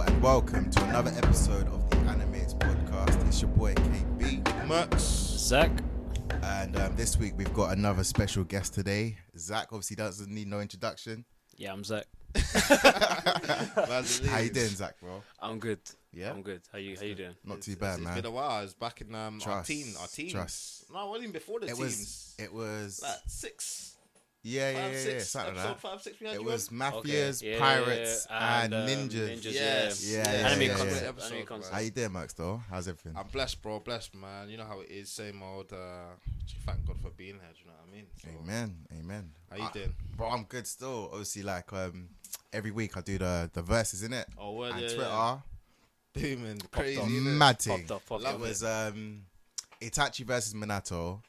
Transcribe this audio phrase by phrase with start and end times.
[0.00, 3.26] and welcome to another episode of the Animates Podcast.
[3.28, 5.02] It's your boy KB, Max.
[5.02, 5.70] Zach.
[6.42, 9.16] and um, this week we've got another special guest today.
[9.36, 11.24] Zach obviously doesn't need no introduction.
[11.56, 12.06] Yeah, I'm Zach.
[12.34, 15.22] How you doing, Zach, bro?
[15.40, 15.80] I'm good.
[16.12, 16.30] Yeah?
[16.30, 16.62] I'm good.
[16.72, 17.34] How you How you doing?
[17.44, 18.14] Not too bad, It's man.
[18.16, 18.50] been a while.
[18.50, 20.32] I was back in um, our Trust, teen, our teens.
[20.32, 20.84] trust.
[20.92, 21.80] No, well, even before the It teens.
[21.80, 23.91] was, it was, like six,
[24.44, 25.80] yeah, yeah, five, yeah, yeah, six, something like episode that.
[25.80, 26.20] five, six.
[26.20, 26.74] We had It you was on.
[26.78, 29.28] mafias, Yeah, pirates, yeah, and, um, ninjas.
[29.40, 31.02] ninjas, Yes, Yeah, yeah, yeah, Anime yeah, concept.
[31.02, 31.08] yeah.
[31.08, 31.74] Episode, Anime concept.
[31.74, 32.32] How you doing, Max?
[32.34, 33.12] Though, how's everything?
[33.16, 33.80] I'm blessed, bro.
[33.80, 34.48] Blessed, man.
[34.50, 35.10] You know how it is.
[35.10, 35.72] Same old.
[35.72, 36.14] Uh,
[36.66, 37.50] thank God for being here.
[37.54, 38.06] Do you know what I mean?
[38.20, 39.30] So, Amen, amen.
[39.50, 39.94] How you I- doing?
[40.16, 41.08] Bro, I'm good still.
[41.12, 42.08] Obviously, like um,
[42.52, 44.26] every week I do the the verses in it.
[44.38, 45.38] Oh, word, and yeah, Twitter, yeah.
[46.14, 46.96] Booming, crazy.
[47.00, 47.36] the innit?
[47.36, 47.78] mad thing.
[47.78, 49.22] Popped up, popped Love It was um,
[49.80, 51.20] Itachi versus Minato,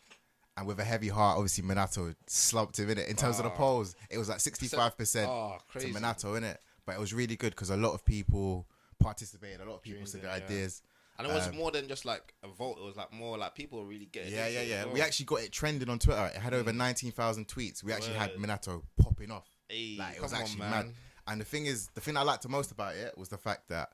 [0.57, 3.07] and with a heavy heart, obviously Minato slumped him in it.
[3.09, 3.55] In terms of the Ah.
[3.55, 5.91] polls, it was like sixty-five percent Oh, to crazy.
[5.94, 8.67] Minato in it, but it was really good because a lot of people
[9.00, 9.61] participated.
[9.61, 10.44] A lot of people said their yeah.
[10.45, 10.81] ideas.
[11.17, 12.78] And it was Um, more than just like a vote.
[12.80, 14.33] It was like more like people were really getting.
[14.33, 14.86] Yeah, yeah, yeah.
[14.86, 16.25] as We actually got it trending on Twitter.
[16.33, 17.83] It had over nineteen thousand tweets.
[17.83, 18.39] We actually had Word.
[18.39, 19.47] Minato popping off.
[19.69, 20.94] Hey, Like it was come on, actually mad.
[21.28, 23.69] And the thing is, the thing I liked the most about it was the fact
[23.69, 23.91] that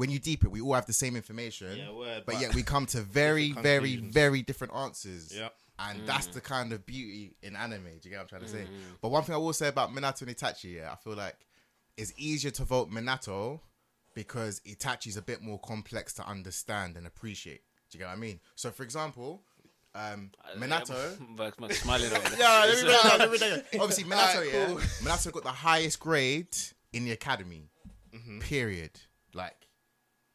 [0.00, 2.54] when you deep it, we all have the same information, Yeah, word, but but yet
[2.54, 5.30] we come to very, very, very different answers.
[5.36, 5.52] Yep.
[5.78, 7.84] And that's the kind of beauty in anime.
[7.84, 8.62] Do you get what I'm trying to say?
[8.62, 8.94] Mm-hmm.
[9.02, 11.36] But one thing I will say about Minato and Itachi, yeah, I feel like
[11.98, 13.60] it's easier to vote Minato
[14.14, 17.60] because Itachi's a bit more complex to understand and appreciate.
[17.90, 18.40] Do you get what I mean?
[18.54, 19.42] So, for example,
[19.94, 21.18] um, Minato.
[21.36, 22.10] Max, Max smiling.
[22.38, 23.80] Yeah, let me break it down, let me break it down.
[23.82, 24.66] Obviously, Minato, Alright, yeah.
[24.66, 24.76] cool.
[24.76, 26.56] Minato got the highest grade
[26.94, 27.68] in the academy.
[28.14, 28.38] Mm-hmm.
[28.38, 28.98] Period.
[29.34, 29.66] Like,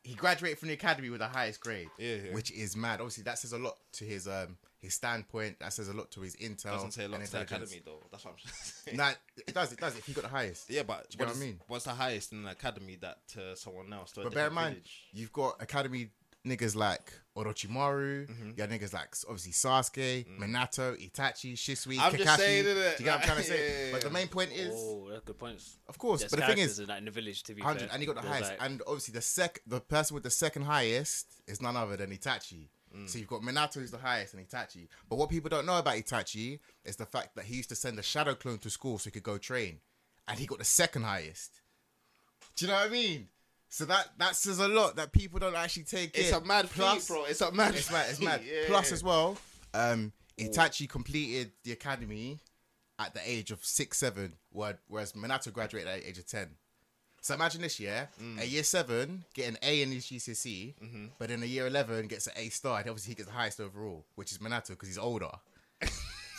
[0.06, 2.34] he graduated from the academy with the highest grade, Yeah, yeah.
[2.34, 3.02] which is mad.
[3.02, 5.60] Obviously, that says a lot to his um his standpoint.
[5.60, 6.72] That says a lot to his intel.
[6.74, 8.04] Doesn't say a lot to the academy though.
[8.12, 8.98] That's what I'm saying.
[8.98, 9.12] Nah,
[9.48, 9.74] it does.
[9.74, 9.98] It does.
[9.98, 10.70] If he got the highest.
[10.70, 11.60] Yeah, but Do you know what's, what I mean?
[11.68, 14.14] what's the highest in the academy that uh, someone else?
[14.16, 15.02] But bear in mind, village?
[15.12, 16.10] you've got academy
[16.46, 18.28] niggas like Orochimaru.
[18.30, 18.48] Mm-hmm.
[18.48, 22.18] You got niggas like obviously Sasuke, Minato, Itachi, Shisui, I'm Kakashi.
[22.24, 22.98] just saying, innit?
[22.98, 23.86] Do you get what I'm trying to Yeah, say?
[23.88, 25.78] yeah, But the main point is, Oh, that's good points.
[25.88, 26.22] of course.
[26.22, 27.90] There's but the thing is, in, that, in the village to be hundred, fair.
[27.94, 28.52] and he got the highest.
[28.52, 32.12] like- and obviously, the sec, the person with the second highest is none other than
[32.12, 32.68] Itachi.
[32.96, 33.10] Mm.
[33.10, 34.88] So you've got Minato who's the highest and Itachi.
[35.10, 38.00] But what people don't know about Itachi is the fact that he used to send
[38.00, 39.80] a shadow clone to school so he could go train,
[40.28, 41.60] and he got the second highest.
[42.56, 43.28] Do you know what I mean?
[43.70, 46.36] So that that says a lot that people don't actually take It's in.
[46.36, 47.26] a mad Plus- feat, bro.
[47.26, 47.76] It's a mad.
[47.76, 48.06] It's mad.
[48.10, 48.42] It's mad.
[48.46, 48.64] yeah.
[48.68, 49.38] Plus, as well,
[49.74, 52.40] um, Itachi completed the academy
[53.00, 56.50] at the age of six, seven, whereas Minato graduated at the age of ten.
[57.22, 58.40] So imagine this year, Mm.
[58.40, 61.06] a year seven get an A in his GCSE, Mm-hmm.
[61.18, 62.80] but in a year eleven gets an A star.
[62.80, 65.32] And obviously, he gets the highest overall, which is Minato because he's older.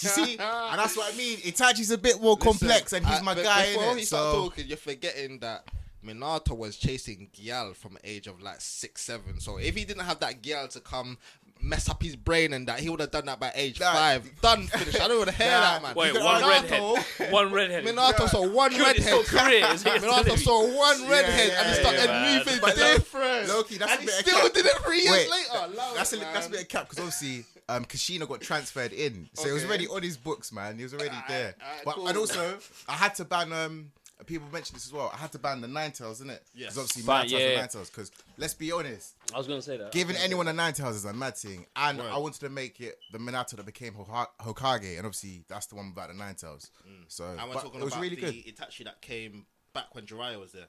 [0.02, 0.32] You see?
[0.32, 1.38] and that's what I mean.
[1.38, 3.72] Itachi's a bit more complex, and he's uh, my guy.
[3.72, 5.64] Before he start So talking, you're forgetting that
[6.04, 9.40] Minato was chasing Gyal from the age of like six, seven.
[9.40, 11.18] So if he didn't have that Gyal to come
[11.58, 13.92] mess up his brain and that, he would have done that by age Nah.
[13.92, 14.40] five.
[14.42, 15.00] Done, finished.
[15.00, 15.60] I don't want to hear Nah.
[15.60, 15.94] that, man.
[15.94, 17.32] Wait, one got redhead.
[17.32, 17.84] One redhead.
[17.84, 19.26] Minato saw one Killed his redhead.
[19.26, 19.66] career.
[19.72, 22.38] is what you're telling Minato saw one redhead yeah, and he started man.
[22.38, 23.48] moving But look, different.
[23.48, 24.52] Loki, that's and a bit of still cap.
[24.52, 25.74] did it three years Wait, later.
[25.76, 28.92] Love that's a it, that's a bit of cap because obviously um Kushina got transferred
[28.92, 30.76] in, so it was already on his books, man.
[30.76, 31.54] He was already Alright, there.
[31.60, 32.08] alright, but cool.
[32.08, 33.90] and also I had to ban um.
[34.24, 35.10] People mentioned this as well.
[35.12, 36.40] I had to ban the nine tails, innit?
[36.54, 36.74] Yes.
[36.74, 37.48] Because obviously Ban- nine tails yeah.
[37.48, 37.90] are nine tails.
[37.90, 39.92] Because let's be honest, I was gonna say that.
[39.92, 42.08] giving anyone a nine tails is a mad thing, and Right.
[42.12, 45.90] I wanted to make it the Minato that became Hokage, and obviously that's the one
[45.90, 46.70] without the nine tails.
[47.08, 48.56] So And we're talking it was about really the good.
[48.56, 50.68] Itachi that came back when Jiraiya was there.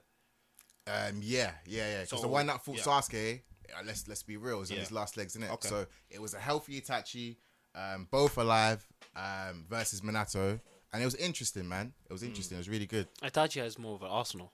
[0.86, 2.00] Um, yeah, yeah, yeah.
[2.02, 2.82] Because So, the one that fought yeah.
[2.82, 3.40] Sasuke,
[3.74, 5.50] uh, let's let's be real, was on his last legs, innit?
[5.52, 5.68] Okay.
[5.68, 7.36] So it was a healthy Itachi,
[7.74, 10.60] um, both alive, um, versus Minato,
[10.92, 11.92] and it was interesting, man.
[12.08, 12.56] It was interesting.
[12.56, 13.06] It was really good.
[13.22, 14.52] Itachi has more of an arsenal.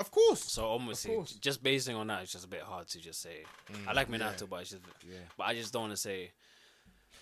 [0.00, 0.42] Of course.
[0.42, 1.34] So obviously, course.
[1.34, 1.40] Mm.
[1.40, 3.44] just basing on that, it's just a bit hard to just say.
[3.86, 4.82] I like Minato, but it's just,
[5.36, 6.32] but I just don't want to say.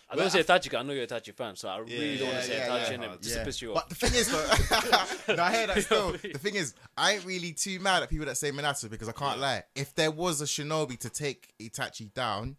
[0.08, 0.70] I don't Well, say Itachi.
[0.70, 2.56] 'cause I know you're a Itachi fan, so I really don't want yeah, to say
[2.58, 2.94] yeah, Itachi, yeah.
[2.94, 3.74] and it just to piss you off.
[3.76, 6.12] But the thing is, though, no, I hear that still.
[6.12, 9.12] The thing is, I ain't really too mad at people that say Minato because I
[9.12, 9.64] can't lie.
[9.74, 12.56] If there was a shinobi to take Itachi down,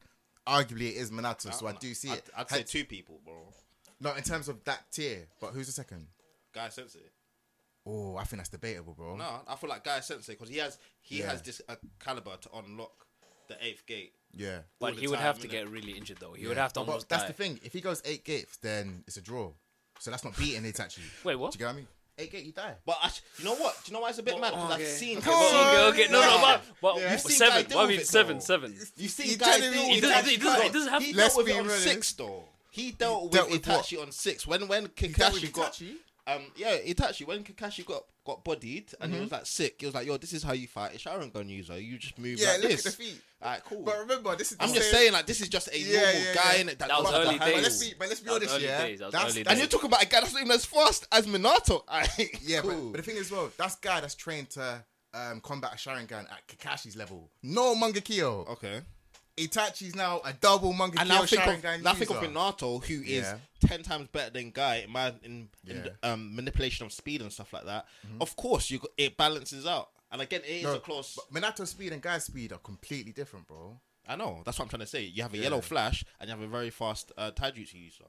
[0.47, 1.53] arguably it is Minato.
[1.53, 2.29] So I do see I'd, it.
[2.37, 3.35] I'd say two people, bro.
[4.03, 6.07] Not in terms of that tier, but who's the second?
[6.53, 6.99] Guy Sensei.
[7.85, 9.15] Oh, I think that's debatable, bro.
[9.17, 11.29] No, I feel like Guy Sensei because he has he Yeah.
[11.31, 12.91] has this uh, caliber to unlock
[13.49, 14.13] the eighth gate.
[14.35, 14.59] Yeah.
[14.79, 15.51] But all the he would time, have to innit?
[15.51, 16.33] get really injured though.
[16.33, 16.49] He Yeah.
[16.49, 17.27] would have to But- but That's die.
[17.27, 17.59] the thing.
[17.63, 19.51] If he goes eight gates, then it's a draw.
[19.99, 20.99] So that's not beating Itachi.
[21.23, 21.51] Wait, what?
[21.51, 21.87] Do you get what I mean?
[22.17, 22.75] Eight gate, you die.
[22.85, 23.09] But I,
[23.39, 23.75] you know what?
[23.83, 24.51] Do you know why it's a bit mad?
[24.51, 24.83] Because okay.
[24.83, 25.21] I've seen.
[25.21, 25.93] Come Okay, on.
[25.93, 26.11] okay, okay.
[26.11, 27.11] No, no, but, but Yeah.
[27.11, 27.63] You've seen seven.
[27.63, 28.43] Guy deal I with mean, it, seven, though.
[28.43, 28.77] seven.
[28.97, 31.03] You see, He guy generally- deal he with doesn't- Itachi he doesn't- he doesn't have-
[31.03, 31.83] He Let's with be it on honest.
[31.83, 32.47] six though.
[32.73, 33.85] He dealt with dealt with what?
[33.85, 34.47] Itachi on six.
[34.47, 35.93] When when He dealt with Kakashi got Itachi?
[36.25, 39.13] um, yeah, Itachi when Kakashi got got bodied and Mm-hmm.
[39.13, 41.47] he was like sick, he was like, "Yo, this is how you fight a Sharingan
[41.49, 41.79] user.
[41.79, 43.21] You just move Yeah, like look this." at the feet.
[43.43, 43.83] Alright, cool.
[43.83, 44.57] But remember, this is.
[44.57, 46.61] the I'm just saying, like, this is just a Yeah, normal yeah, guy yeah.
[46.61, 46.79] in it.
[46.79, 47.63] That was got early the hand- But days.
[47.63, 48.81] let's be, but let's be honest, early yeah.
[48.85, 50.51] days, that was That's, early that's And you're talking about a guy that's not even
[50.53, 51.83] as fast as Minato.
[51.89, 52.71] Alright, Yeah, cool.
[52.71, 54.81] but, but the thing is, well, that's guy that's trained to
[55.13, 57.29] um, combat a Sharingan at Kakashi's level.
[57.43, 58.47] No Mangekyo.
[58.51, 58.81] okay.
[59.37, 63.37] Itachi's now a double Mangekyo And now think of think of Minato, who is Yeah.
[63.61, 66.11] ten times better than Guy in man in, in Yeah.
[66.11, 67.87] um, manipulation of speed and stuff like that.
[68.21, 69.89] Of course, you it balances out.
[70.11, 71.15] And again, it is No, a close.
[71.15, 73.79] but Minato's speed and Guy's speed are completely different, bro.
[74.07, 75.01] I know that's what I'm trying to say.
[75.03, 78.03] You have a yellow flash and you have a very fast uh, taijutsu user.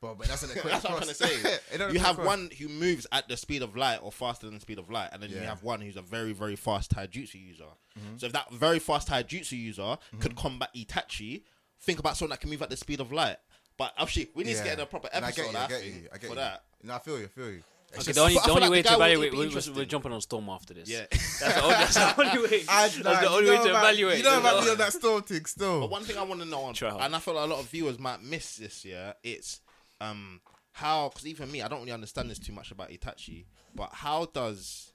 [0.00, 1.58] But, but that's an That's what I'm trying to say.
[1.92, 4.78] you have one who moves at the speed of light or faster than the speed
[4.78, 7.64] of light, and then you have one who's a very, very fast taijutsu user.
[7.98, 8.16] Mm-hmm.
[8.16, 11.42] So if that very fast taijutsu user could combat Itachi,
[11.80, 13.36] think about someone that can move at the speed of light.
[13.76, 15.54] But actually, we need to get in a proper And episode.
[15.54, 16.34] I I, get you, I get you, I get for you.
[16.36, 16.64] that.
[16.82, 17.62] No, I feel you, I feel you.
[17.92, 19.38] It's Okay, just- the only, the only like way the to guy would evaluate, be
[19.38, 19.74] we, interesting.
[19.74, 20.88] we're jumping on Storm after this.
[20.88, 21.06] Yeah.
[21.10, 22.62] That's the only, that's the only way.
[22.68, 24.18] I, that's nah, the only way to about- evaluate.
[24.18, 24.64] You know about know?
[24.64, 25.80] me on that storm thing still.
[25.80, 27.58] But one thing I want to know, on, Try and I feel like a lot
[27.60, 29.60] of viewers might miss this, yeah, it's
[30.00, 30.40] um
[30.72, 34.26] how because even me, I don't really understand this too much about Itachi, but how
[34.26, 34.92] does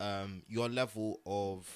[0.00, 1.68] um your level of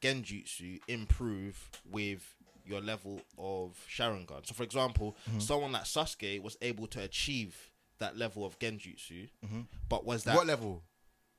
[0.00, 2.34] Genjutsu improve with
[2.64, 4.46] your level of Sharingan?
[4.46, 5.40] So, for example, Mm-hmm.
[5.40, 9.28] someone like Sasuke was able to achieve that level of Genjutsu,
[9.88, 10.36] but was that Mm-hmm.
[10.38, 10.82] what level?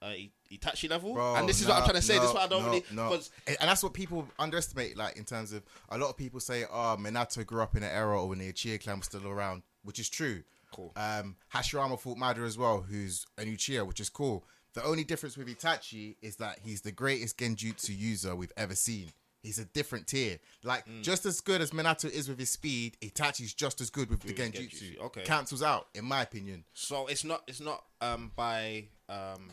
[0.02, 0.14] uh,
[0.52, 1.14] Itachi level?
[1.14, 2.20] Bro, and this is no, what I'm trying to say.
[2.20, 3.10] this is what I don't no, really no.
[3.10, 6.40] because And and that's what people underestimate, like in terms of a lot of people
[6.40, 9.64] say, "Oh, Minato grew up in an era when the Uchiha clan was still around,"
[9.84, 10.44] which is true.
[10.76, 10.92] Cool.
[10.98, 14.44] Um, Hashirama fought Madara as well, who's an Uchiha, which is cool.
[14.74, 19.14] The only difference with Itachi is that he's the greatest Genjutsu user we've ever seen.
[19.42, 20.40] He's a different tier.
[20.64, 21.02] Like Mm.
[21.02, 24.34] just as good as Minato is with his speed, Itachi's just as good with the
[24.34, 24.70] Genjutsu.
[24.98, 25.24] Genjutsu, okay.
[25.24, 26.66] cancels out, in my opinion.
[26.74, 29.52] So it's not it's not um by um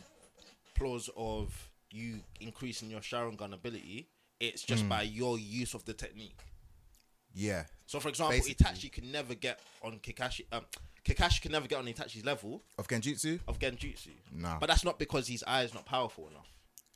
[0.77, 4.09] clause of you increasing your Sharingan ability.
[4.39, 6.39] It's just by your use of the technique.
[7.35, 8.65] Yeah, So for example, Basically.
[8.65, 10.45] Itachi can never get on Kakashi.
[10.51, 10.65] Um,
[11.05, 14.09] Kakashi can never get on Itachi's level of Genjutsu, of Genjutsu.
[14.31, 14.57] Nah.
[14.59, 16.47] But that's not because his eye is not powerful enough.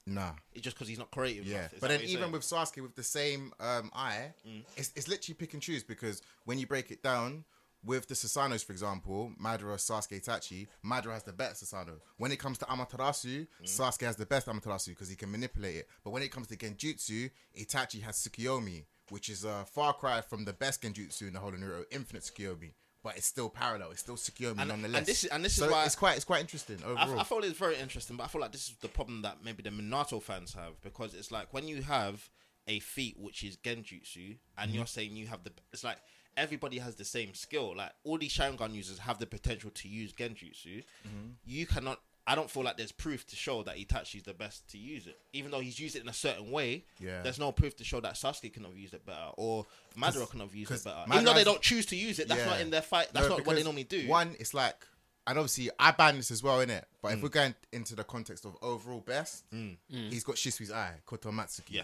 [0.05, 0.31] nah.
[0.53, 1.73] It's just because he's not creative Yeah, enough.
[1.73, 2.31] Is but that then what you're even saying?
[2.31, 2.41] with
[2.73, 4.63] Sasuke with the same um, eye, Mm.
[4.77, 7.43] it's, it's literally pick and choose because when you break it down
[7.83, 11.99] with the Susanoos, for example, Madara, Sasuke, Itachi, Madara has the best Susanoo.
[12.17, 13.65] When it comes to Amaterasu, Mm.
[13.65, 15.89] Sasuke has the best Amaterasu because he can manipulate it.
[16.05, 20.45] But when it comes to Genjutsu, Itachi has Tsukiyomi, which is a far cry from
[20.45, 22.71] the best Genjutsu in the whole of Naruto, Infinite Tsukiyomi.
[23.07, 23.91] But it's still parallel.
[23.91, 24.97] It's still Tsukiyomi And- nonetheless.
[24.99, 27.19] and this is- and this is So why- it's quite it's quite interesting I, overall.
[27.21, 29.63] I feel it's very interesting, but I feel like this is the problem that maybe
[29.63, 32.29] the Minato fans have because it's like when you have
[32.67, 34.89] a feat which is Genjutsu and you're mhm.
[34.89, 35.99] saying you have the it's like
[36.35, 37.73] everybody has the same skill.
[37.77, 40.83] Like all these Sharingan users have the potential to use Genjutsu.
[41.07, 41.27] Mm-hmm.
[41.45, 42.01] You cannot.
[42.29, 45.17] I don't feel like there's proof to show that Itachi's the best to use it,
[45.31, 46.83] even though he's used it in a certain way.
[46.99, 47.21] Yeah.
[47.23, 49.65] There's no proof to show that Sasuke couldn't have used it better or
[49.97, 51.05] Madara couldn't have used it better.
[51.07, 52.47] Madara Even though they don't choose to use it, that's Yeah.
[52.47, 53.09] not in their fight.
[53.13, 54.07] That's No, not what they normally do.
[54.07, 54.85] One, it's like,
[55.25, 56.83] and obviously I ban this as well, innit?
[57.01, 57.13] But Mm.
[57.15, 59.45] if we're going into the context of overall best,
[59.87, 61.69] he's got Shisui's eye, Koto Matsuki.
[61.69, 61.83] Yeah.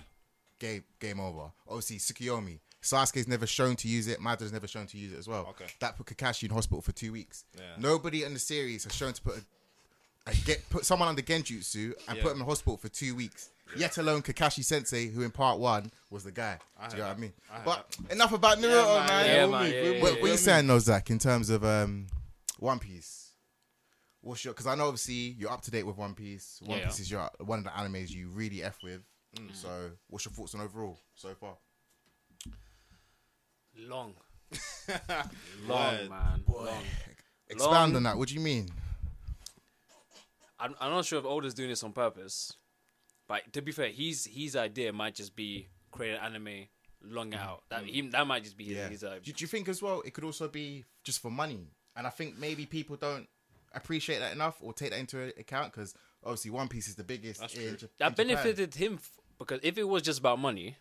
[0.59, 1.51] Game, game over.
[1.67, 2.59] Obviously, Tsukiyomi.
[2.81, 4.19] Sasuke's never shown to use it.
[4.19, 5.45] Madara's never shown to use it as well.
[5.51, 5.65] Okay.
[5.79, 7.45] That put Kakashi in hospital for two weeks.
[7.57, 7.63] Yeah.
[7.77, 9.45] Nobody in the series has shown to put a,
[10.25, 12.23] a get put someone under Genjutsu and Yeah.
[12.23, 13.49] put him in hospital for two weeks.
[13.75, 16.59] Yet alone Kakashi Sensei, who in part one was the guy.
[16.79, 17.33] I Do you know heard what I mean?
[17.51, 19.25] I heard But enough about Naruto, man, man.
[19.25, 21.17] yeah, we'll man, move, yeah, yeah, What, move, what you we'll saying, though, Zach, in
[21.19, 22.07] terms of um,
[22.59, 23.31] One Piece?
[24.21, 24.53] What's your?
[24.53, 26.59] Because I know obviously you're up to date with One Piece.
[26.63, 26.85] One Yeah.
[26.85, 29.01] Piece is your one of the animes you really f with.
[29.37, 29.55] Mm.
[29.55, 31.57] So, what's your thoughts on overall so far?
[33.75, 34.13] Long.
[35.67, 36.09] Long, Word.
[36.09, 36.43] man.
[36.47, 36.83] Long.
[37.49, 38.17] Expand Long- on that.
[38.17, 38.69] What do you mean?
[40.59, 42.53] I'm, I'm not sure if Oda's doing this on purpose,
[43.27, 46.67] but to be fair, his his idea might just be create an anime,
[47.01, 47.39] long mm.
[47.39, 47.63] out.
[47.69, 47.87] That mm.
[47.87, 48.89] he, that might just be his, Yeah.
[48.89, 51.71] his uh, Do, do you think as well it could also be just for money?
[51.95, 53.27] And I think maybe people don't
[53.73, 55.93] appreciate that enough or take that into account because
[56.23, 57.39] obviously One Piece is the biggest.
[57.39, 57.69] That's in true.
[57.69, 58.27] Ja- in that Japan.
[58.27, 60.77] benefited him f- because if it was just about money,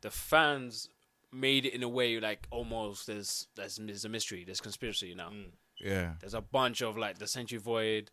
[0.00, 0.88] the fans
[1.32, 5.30] made it in a way like almost there's there's, there's a mystery, there's conspiracy now.
[5.30, 5.50] Mm.
[5.80, 6.12] Yeah.
[6.20, 8.10] There's a bunch of like the Century Void,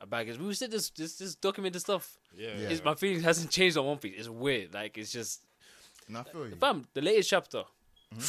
[0.00, 2.18] a bag is we said this this this documented stuff.
[2.36, 2.48] Yeah.
[2.56, 2.68] Yeah.
[2.68, 4.14] It's, my feelings hasn't changed on One Piece.
[4.18, 4.74] It's weird.
[4.74, 5.42] Like it's just
[6.08, 6.56] And I feel you.
[6.56, 6.86] fam.
[6.94, 7.58] The latest chapter.
[8.12, 8.20] Mm-hmm.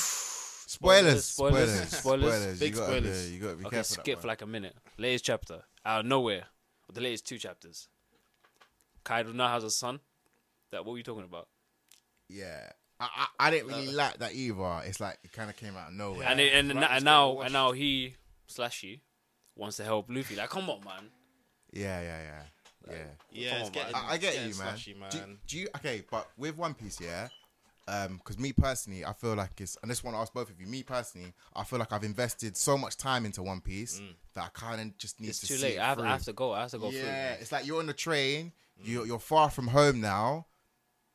[0.67, 1.25] Spoilers.
[1.25, 1.89] Spoilers, Spoilers.
[1.89, 2.33] spoilers.
[2.33, 2.59] Spoilers.
[2.59, 3.27] Big you gotta, spoilers.
[3.27, 4.03] Be, you gotta be Okay, careful.
[4.03, 4.75] skip for like a minute.
[4.97, 6.43] Latest chapter out of nowhere.
[6.93, 7.87] The latest two chapters.
[9.03, 9.99] Kaido now has a son.
[10.71, 11.47] That what were you talking about?
[12.29, 12.69] Yeah.
[12.99, 13.07] I,
[13.39, 14.81] I, I didn't really uh, like that either.
[14.85, 16.27] It's like it kind of came out of nowhere.
[16.27, 18.15] and it, and, right, and now and now he
[18.47, 19.01] slash he
[19.55, 20.35] wants to help Luffy.
[20.35, 21.09] Like, come on, man.
[21.75, 22.41] Yeah, yeah, yeah,
[22.89, 22.95] yeah.
[23.31, 23.95] Yeah, it's on, getting.
[23.95, 24.67] I, I get getting you, man.
[24.69, 25.09] slushy, man.
[25.11, 26.03] Do, do you okay?
[26.09, 27.27] But with One Piece, yeah.
[27.87, 30.59] Um, because me personally, I feel like it's, and this one I ask both of
[30.59, 30.65] you.
[30.65, 34.01] Me personally, I feel like I've invested so much time into One Piece
[34.33, 35.75] that I kind of just need It's to too see late.
[35.75, 35.99] it I have.
[35.99, 36.53] I have to go.
[36.53, 37.37] I have to go yeah, man.
[37.41, 38.51] it's like you're on the train.
[38.83, 40.47] You're you're far from home now.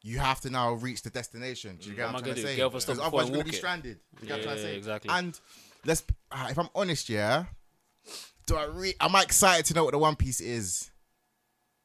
[0.03, 1.77] You have to now reach the destination.
[1.81, 2.57] Do you get What what I I'm trying to say?
[2.57, 3.57] Get off a stop Because otherwise you're gonna be it?
[3.57, 3.99] stranded.
[4.19, 4.77] Do you get what I'm trying to say?
[4.77, 5.11] exactly.
[5.13, 5.41] And
[5.85, 7.45] let's, uh, if I'm honest, yeah.
[8.51, 10.91] Do I re- am I excited to know what the One Piece is?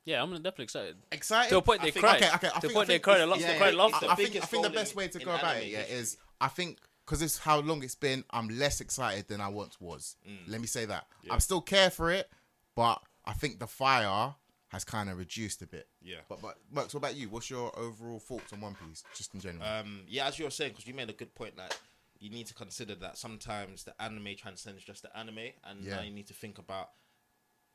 [0.03, 0.95] Yeah, I'm definitely excited.
[1.11, 2.23] Excited To a point I they think- cried.
[2.23, 2.47] Okay, okay.
[2.47, 3.13] I to think, a point they cried.
[3.21, 3.41] it's- They lost.
[3.41, 4.07] yeah, They cried I- laughter.
[4.09, 6.79] I, think, I think the best way to go about it, yeah, is I think
[7.05, 8.23] because it's how long it's been.
[8.31, 10.15] I'm less excited than I once was.
[10.27, 10.37] Mm.
[10.47, 11.05] Let me say that.
[11.29, 12.31] I'm still care for it,
[12.75, 14.33] but I think the fire
[14.69, 15.87] has kind of reduced a bit.
[16.01, 16.17] Yeah.
[16.27, 17.29] But but Mercs, what about you?
[17.29, 19.63] What's your overall thoughts on One Piece, just in general?
[19.67, 21.77] Um, yeah, as you were saying, because you made a good point that
[22.25, 25.97] you need to consider that sometimes the anime transcends just the anime, and Yeah.
[25.97, 26.89] now you need to think about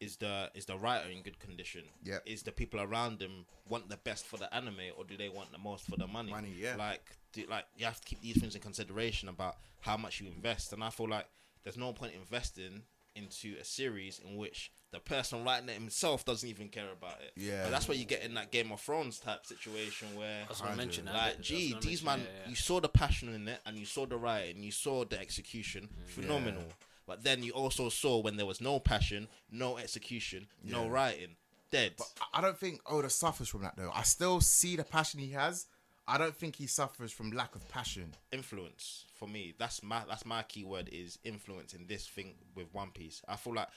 [0.00, 1.84] is the is the writer in good condition?
[2.02, 2.18] Yeah.
[2.24, 5.52] Is the people around him want the best for the anime, or do they want
[5.52, 6.30] the most for the money?
[6.30, 6.74] Money, yeah.
[6.76, 10.26] Like, do, like you have to keep these things in consideration about how much you
[10.26, 11.26] invest, and I feel like
[11.62, 12.82] there's no point investing
[13.14, 17.32] into a series in which the person writing it himself doesn't even care about it.
[17.36, 17.62] Yeah.
[17.64, 20.66] But that's what you get in that Game of Thrones type situation where That's what
[20.66, 20.82] I Hundred.
[20.84, 21.10] mentioned.
[21.10, 22.50] I- like, gee, these man, yeah, yeah.
[22.50, 25.88] you saw the passion in it, and you saw the writing, you saw the execution,
[25.88, 26.08] mm.
[26.08, 26.64] phenomenal.
[27.06, 30.90] But then you also saw when there was no passion, no execution, no Yeah.
[30.90, 31.36] writing,
[31.70, 31.94] dead.
[31.96, 33.90] But I don't think oh, Oda suffers from that though.
[33.94, 35.66] I still see the passion he has.
[36.06, 38.14] I don't think he suffers from lack of passion.
[38.32, 39.54] influence for me.
[39.58, 43.22] That's my that's my key word is influence in this thing with One Piece.
[43.28, 43.68] I feel like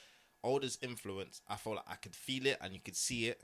[0.44, 1.40] Oda's influence.
[1.48, 3.40] I feel like I could feel it and you could see it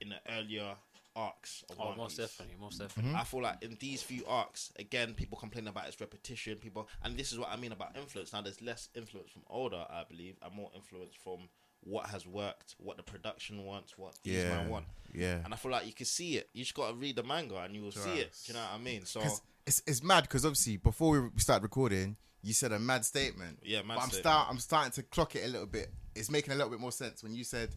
[0.00, 0.74] in the earlier
[1.16, 2.26] arcs of Oh, One most Piece.
[2.26, 2.82] definitely, most mhm.
[2.82, 3.14] definitely.
[3.14, 6.56] I feel like in these few arcs, again, people complain about its repetition.
[6.58, 8.32] People, and this is what I mean about influence.
[8.32, 11.48] Now, there's less influence from Oda, I believe, and more influence from
[11.82, 14.86] what has worked, what the production wants, what these Yeah, man want.
[15.12, 15.40] yeah.
[15.44, 16.48] And I feel like you can see it.
[16.52, 18.32] You just got to read the manga, and you will see it.
[18.46, 19.04] Do you know what I mean?
[19.04, 19.20] So
[19.66, 23.60] it's it's mad because obviously before we started recording, you said a mad statement.
[23.62, 24.22] Yeah, mad But I'm statement.
[24.24, 25.90] start I'm starting to clock it a little bit.
[26.14, 27.70] It's making a little bit more sense when you said,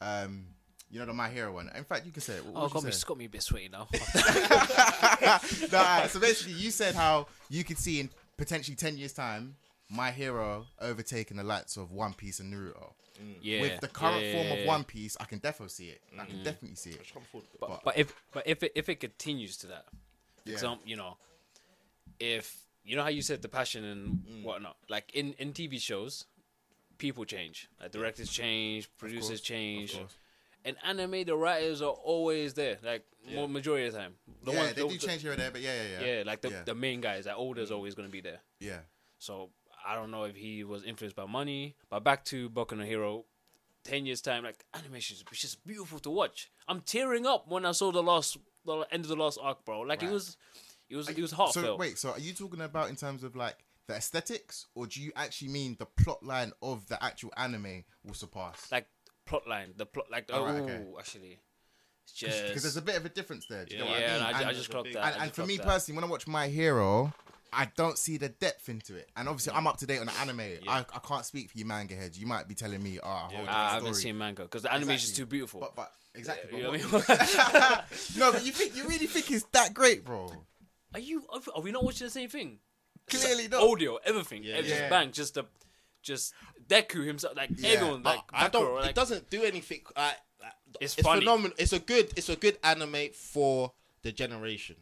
[0.00, 0.46] um,
[0.90, 1.70] you know, the My Hero one.
[1.74, 2.44] In fact, you can say it.
[2.44, 3.86] What, Oh, what got me, it's got me a bit sweaty now.
[5.72, 9.56] nah, so basically, you said how you could see in potentially ten years' time,
[9.88, 12.92] My Hero overtaking the likes of One Piece and Naruto.
[13.20, 13.36] Mm.
[13.42, 13.60] yeah.
[13.60, 14.66] With the current yeah, form of.
[14.66, 16.00] One Piece, I can definitely see it.
[16.18, 16.44] I can mm.
[16.44, 17.02] definitely see it.
[17.02, 17.48] just come forward.
[17.60, 19.86] But, but if but if it, if it continues to that,
[20.44, 20.54] Yeah.
[20.54, 21.16] example, you know,
[22.18, 24.42] if you know how you said the passion and mm.
[24.42, 26.24] whatnot, like in in TV shows,
[27.00, 29.98] people change, like directors change, producers course, change.
[30.64, 33.04] In anime, the writers are always there, like
[33.34, 34.14] more majority of the time.
[34.44, 36.16] The yeah, ones- they the- do change here and there, but yeah, yeah, yeah.
[36.18, 36.62] Yeah, like the, yeah.
[36.64, 37.74] the main guys, like Oda's mm.
[37.74, 38.40] always gonna be there.
[38.60, 38.80] yeah.
[39.18, 39.50] So
[39.86, 43.24] I don't know if he was influenced by money, but back to Boku no Hero,
[43.84, 46.50] ten years time, like animation is just beautiful to watch.
[46.68, 49.80] I'm tearing up when I saw the last, the end of the last arc, bro.
[49.80, 50.36] Like it was,
[50.88, 51.64] it was, it was heartfelt.
[51.64, 53.56] So wait, so are you talking about in terms of like
[53.90, 58.14] the aesthetics, or do you actually mean the plot line of the actual anime will
[58.14, 58.70] surpass?
[58.72, 58.86] like
[59.26, 60.84] plot line, the plot, like Oh, oh, right, okay.
[60.98, 61.40] actually,
[62.22, 63.64] Because there's a bit of a difference there.
[63.64, 64.34] Do you Yeah, know what yeah, I and mean?
[64.34, 65.14] I, ju- I just a clocked that.
[65.14, 65.66] and, and for me that.
[65.66, 67.12] personally, when I watch My Hero,
[67.52, 69.08] I don't see the depth into it.
[69.16, 70.40] And obviously, I'm up to date on the anime.
[70.68, 72.18] I, I can't speak for you manga heads.
[72.18, 74.72] You might be telling me, oh, a whole I different haven't seen manga because the
[74.72, 75.60] animation is just too beautiful.
[75.60, 76.56] But, but exactly.
[76.58, 77.80] You but know what- what I mean?
[78.18, 80.30] no, but you think you really think it's that great, bro?
[80.94, 81.24] Are you?
[81.54, 82.58] Are we not watching the same thing?
[83.10, 83.62] Clearly not.
[83.62, 84.78] Audio, everything, Yeah, Every- yeah.
[84.78, 85.44] just bang, just the,
[86.02, 86.34] just
[86.68, 87.70] Deku himself, like Yeah.
[87.70, 88.64] everyone, like I don't.
[88.64, 89.82] Bakugo, like, it doesn't do anything.
[89.96, 90.12] Uh,
[90.80, 91.20] It's it's funny.
[91.20, 91.56] phenomenal.
[91.58, 92.12] It's a good.
[92.16, 94.76] It's a good anime for the generation.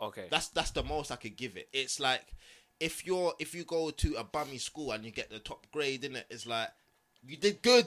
[0.00, 1.68] Okay, That's that's the most I could give it.
[1.72, 2.34] It's like
[2.80, 6.02] if you're if you go to a bummy school and you get the top grade
[6.04, 6.70] in it, it's like
[7.24, 7.86] you did good.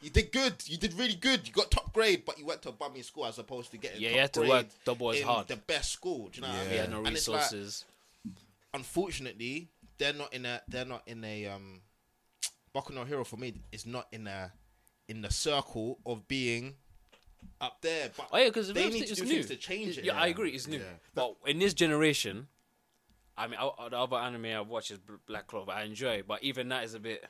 [0.00, 0.54] You did good.
[0.66, 1.46] You did really good.
[1.46, 4.00] You got top grade, but you went to a bummy school as opposed to getting
[4.00, 5.48] Yeah, top you had to grade work double as in hard.
[5.48, 6.28] The best school.
[6.28, 6.70] Do you know what I mean?
[6.70, 7.84] we had no And it's like, resources.
[8.74, 10.62] Unfortunately, they're not in a.
[10.68, 11.46] They're not in a.
[11.46, 11.80] Um,
[12.74, 14.52] Boku no Hero for me is not in a
[15.08, 16.74] in the circle of being
[17.60, 18.10] up there.
[18.16, 19.34] But Oh yeah, because they need it's to do new.
[19.34, 20.04] things to change it.
[20.04, 20.78] Yeah, I agree, it's new.
[20.78, 20.84] Yeah.
[21.14, 22.48] But in this generation,
[23.36, 25.72] I mean, I, the other anime I watch is Black Clover.
[25.72, 27.24] I enjoy, it, but even that is a bit.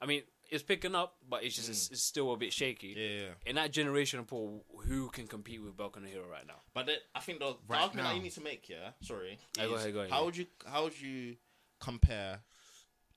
[0.00, 0.22] I mean,
[0.54, 2.94] it's picking up, but it's just it's, it's still a bit shaky.
[2.94, 2.96] Mm.
[2.96, 3.32] Yeah, yeah.
[3.46, 6.60] In that generation, of Paul, who can compete with Boku no Hero right now?
[6.72, 9.38] But then, I think the, the Right argument that you need to make, yeah, sorry,
[9.58, 10.24] Yeah, go ahead, go ahead, how yeah.
[10.24, 11.36] would you how would you
[11.80, 12.40] compare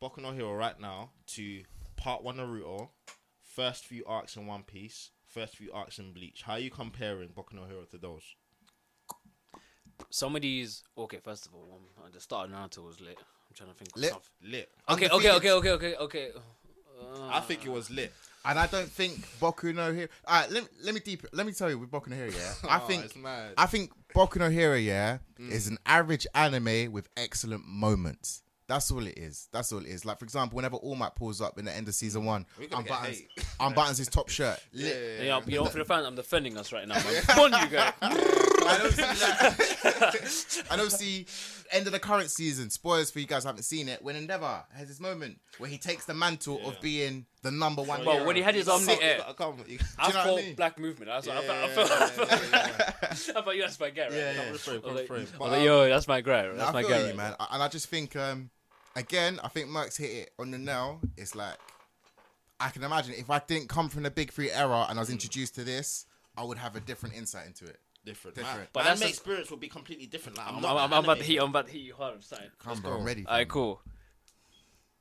[0.02, 1.64] Boku no Hero right now to
[1.96, 2.90] Part One Naruto,
[3.44, 6.42] first few arcs in One Piece, first few arcs in Bleach?
[6.44, 8.24] How are you comparing Boku no Hero to those?
[10.10, 13.18] Some of these, okay, first of all, um, at the start of Naruto was lit.
[13.18, 13.96] I'm trying to think.
[13.96, 14.10] of Lit?
[14.12, 14.52] something.
[14.52, 14.70] Lit.
[14.90, 16.30] Okay, okay, okay, okay, okay, okay.
[17.32, 18.12] I think it was lit.
[18.46, 20.08] And I don't think Boku no Hero.
[20.26, 21.26] All right, let, me- let me deep.
[21.34, 22.54] Let me tell you with Boku no Hero, yeah.
[22.70, 23.54] I Oh, think it's mad.
[23.58, 25.52] I think Boku no Hero, yeah, Mm.
[25.52, 28.42] is an average anime with excellent moments.
[28.68, 29.48] That's all it is.
[29.54, 30.04] That's all it is.
[30.06, 32.68] Like for example, whenever All Might pulls up in the end of season one, We're
[32.68, 33.30] gonna get unbuttons, hate.
[33.60, 34.60] unbuttons his top shirt.
[34.74, 35.26] Yeah, Lit.
[35.26, 37.24] Yeah, you know, for the fans, I'm defending us right now, man.
[37.36, 37.94] Bond you guys.
[38.68, 40.64] I don't see that.
[40.72, 41.26] I don't see
[41.72, 42.70] end of the current season.
[42.70, 44.02] Spoilers for you guys who haven't seen it.
[44.02, 48.04] When Endeavor has his moment where he takes the mantle of being the number one.
[48.06, 48.28] Well, hero.
[48.28, 50.24] when he had his arm in the air, I can't- you- I you know I
[50.24, 50.56] felt mean?
[50.56, 51.12] black movement.
[51.12, 51.92] That's what I Yeah, felt.
[51.92, 52.96] I felt, yeah, yeah, yeah.
[53.12, 53.62] I felt you.
[53.62, 54.12] That's my guy, right?
[54.14, 54.42] Yeah, yeah.
[54.48, 55.20] I was Frame, like, frame.
[55.20, 56.48] I was But, like, um, yo, that's my guy.
[56.50, 57.16] That's I my feel guy, you, right?
[57.16, 57.36] man.
[57.52, 58.50] And I just think, um,
[58.96, 61.00] again, I think Merck's hit it on the nail.
[61.18, 61.56] It's like
[62.60, 65.10] I can imagine if I didn't come from the Big Three era and I was
[65.12, 66.06] introduced to this,
[66.36, 67.80] I would have a different insight into it.
[68.08, 68.36] Different.
[68.38, 68.70] Different.
[68.74, 70.38] But But my that's anime experience will be completely different.
[70.38, 70.78] Like, I'm, I'm, not.
[70.78, 71.42] I'm, I'm about to anime hit.
[71.44, 72.24] I'm about to hit you hard.
[72.24, 72.50] Sorry.
[72.58, 73.26] Come, bro, I'm ready.
[73.28, 73.82] All right, cool.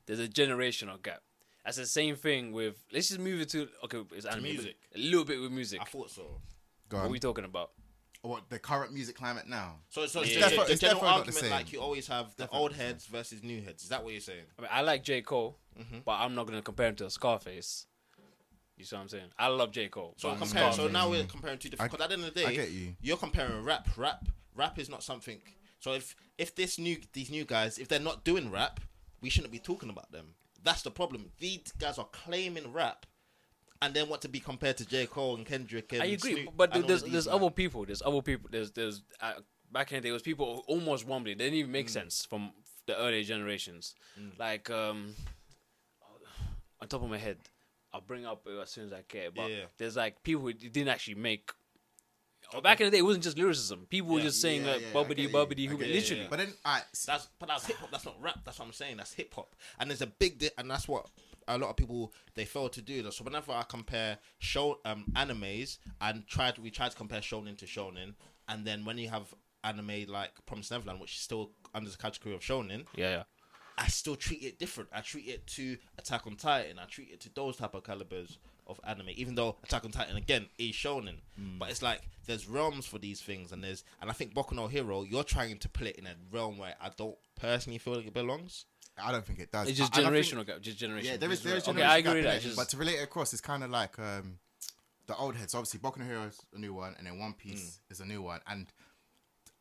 [0.05, 1.21] There's a generational gap.
[1.65, 2.75] That's the same thing with.
[2.93, 4.01] Let's just move it to okay.
[4.15, 4.75] It's anime, but music.
[4.95, 5.79] A little bit with music.
[5.81, 6.23] I thought so.
[6.89, 7.07] Go What on.
[7.07, 7.71] are we talking about?
[8.21, 9.75] What the current music climate now?
[9.89, 10.47] So, so it's Yeah.
[10.49, 11.51] the, It's the, it's general definitely not the argument, same.
[11.51, 13.83] like you always have the Definitely old not the heads versus new heads.
[13.83, 14.43] Is that what you're saying?
[14.57, 15.97] I mean, I like J Cole, Mm-hmm.
[16.05, 17.85] but I'm not gonna compare him to a Scarface.
[18.77, 19.29] You see what I'm saying?
[19.39, 20.13] I love J Cole.
[20.17, 20.71] So but compare.
[20.71, 21.91] So now we're comparing two different.
[21.91, 22.95] I- Because at the end of the day, I get you.
[23.01, 23.87] You're comparing rap.
[23.97, 24.27] Rap.
[24.55, 25.39] Rap is not something.
[25.79, 28.79] So if if this new these new guys, if they're not doing rap,
[29.21, 30.35] we shouldn't be talking about them.
[30.63, 31.31] That's the problem.
[31.39, 33.05] These guys are claiming rap,
[33.81, 35.93] and then want to be compared to J Cole and Kendrick.
[35.93, 37.85] And I agree, Snoop but and there's there's other people.
[37.85, 38.49] There's other people.
[38.51, 39.33] There's there's uh,
[39.71, 41.33] back in the day, it was people almost wobbly.
[41.33, 41.73] They didn't even Mm.
[41.73, 42.51] make sense from
[42.85, 43.95] the earlier generations.
[44.39, 45.13] Like um,
[46.81, 47.37] on top of my head,
[47.93, 49.31] I'll bring up uh, as soon as I can.
[49.35, 49.65] But Yeah.
[49.77, 51.51] there's like people who didn't actually make.
[52.63, 53.87] Back in the day, it wasn't just lyricism.
[53.89, 55.29] People were just saying Yeah, like yeah, I bubbly get you.
[55.29, 56.21] bubbly, I who literally.
[56.23, 56.27] Yeah.
[56.29, 57.91] But then, I That's but that's hip hop.
[57.91, 58.39] That's not rap.
[58.45, 58.97] That's what I'm saying.
[58.97, 59.53] That's hip hop.
[59.79, 61.07] And there's a big di- and that's what
[61.49, 63.09] a lot of people they fail to do.
[63.11, 67.65] So whenever I compare show um animes and tried we tried to compare shonen to
[67.65, 68.13] shonen,
[68.47, 69.33] and then when you have
[69.65, 73.23] anime like Promised Neverland, which is still under the category of shonen, Yeah, yeah.
[73.77, 74.89] I still treat it different.
[74.91, 76.79] I treat it to Attack on Titan.
[76.79, 79.09] I treat it to those type of calibers of anime.
[79.15, 81.17] Even though Attack on Titan again is shonen,
[81.59, 84.67] but it's like there's realms for these things, and there's and I think Boku no
[84.67, 88.07] Hero, you're trying to put it in a realm where I don't personally feel like
[88.07, 88.65] it belongs.
[89.01, 89.69] I don't think it does.
[89.69, 90.59] It's just I- and I think- generational gap.
[90.61, 91.03] Just generational.
[91.03, 91.43] Yeah, there is.
[91.43, 92.41] There is okay, I agree with that.
[92.41, 94.39] Just, But to relate it across, it's kind of like um,
[95.05, 95.53] the old heads.
[95.53, 97.91] Obviously, Boku no Hero is a new one, and then One Piece Mm.
[97.91, 98.65] is a new one, and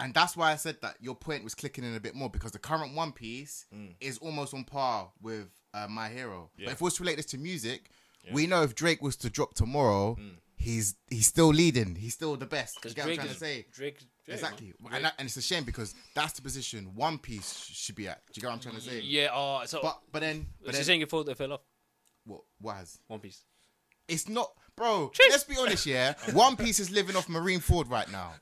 [0.01, 2.53] and that's why I said that your point was clicking in a bit more because
[2.53, 3.67] the current One Piece
[4.01, 6.51] is almost on par with uh, My Hero.
[6.57, 6.61] Mm.
[6.61, 6.65] Yeah.
[6.67, 7.91] But if we was to relate this to music,
[8.33, 10.19] we know if Drake was to drop tomorrow,
[10.57, 11.95] he's he's still leading.
[11.95, 12.79] He's still the best.
[12.85, 13.67] You get what I'm trying is to say?
[13.73, 13.99] Drake.
[13.99, 14.93] Drake, Exactly, man.
[14.95, 18.23] and, that, and it's a shame because that's the position One Piece should be at.
[18.27, 19.01] Do you get what I'm trying to say?
[19.01, 19.29] Yeah.
[19.33, 21.61] Oh, so But but then but then saying it fell, it fell off.
[22.25, 23.45] what, what has One Piece.
[24.09, 25.13] It's not, bro.
[25.31, 26.15] Let's be honest, yeah.
[26.33, 28.33] One Piece is living off Marineford right now.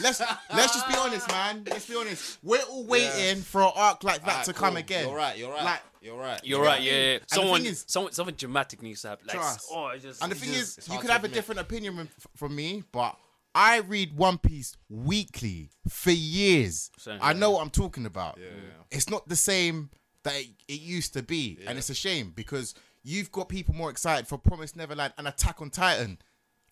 [0.00, 0.20] Let's
[0.52, 1.64] let's just be honest, man.
[1.68, 2.38] Let's be honest.
[2.42, 4.66] We're all waiting for an arc like that Alright, to cool.
[4.68, 5.06] come again.
[5.06, 5.38] You're right.
[5.38, 5.64] You're right.
[5.64, 6.40] Like, you're right.
[6.44, 6.70] You're Yeah.
[6.70, 6.82] right.
[6.82, 6.92] Yeah.
[6.92, 7.12] yeah.
[7.14, 9.26] And the Someone, thing is- someone, something dramatic needs to happen.
[9.28, 9.68] Like, Trust.
[9.72, 10.22] oh, it just.
[10.22, 12.56] and the it thing just- is, you could to have a different opinion from, from
[12.56, 13.16] me, but
[13.54, 16.90] I read One Piece weekly for years.
[16.98, 17.38] Same, I yeah.
[17.38, 18.36] know what I'm talking about.
[18.38, 18.82] Yeah, yeah.
[18.90, 19.90] It's not the same
[20.24, 23.90] that it, it used to be, and it's a shame because you've got people more
[23.90, 26.18] excited for Promise Neverland and Attack on Titan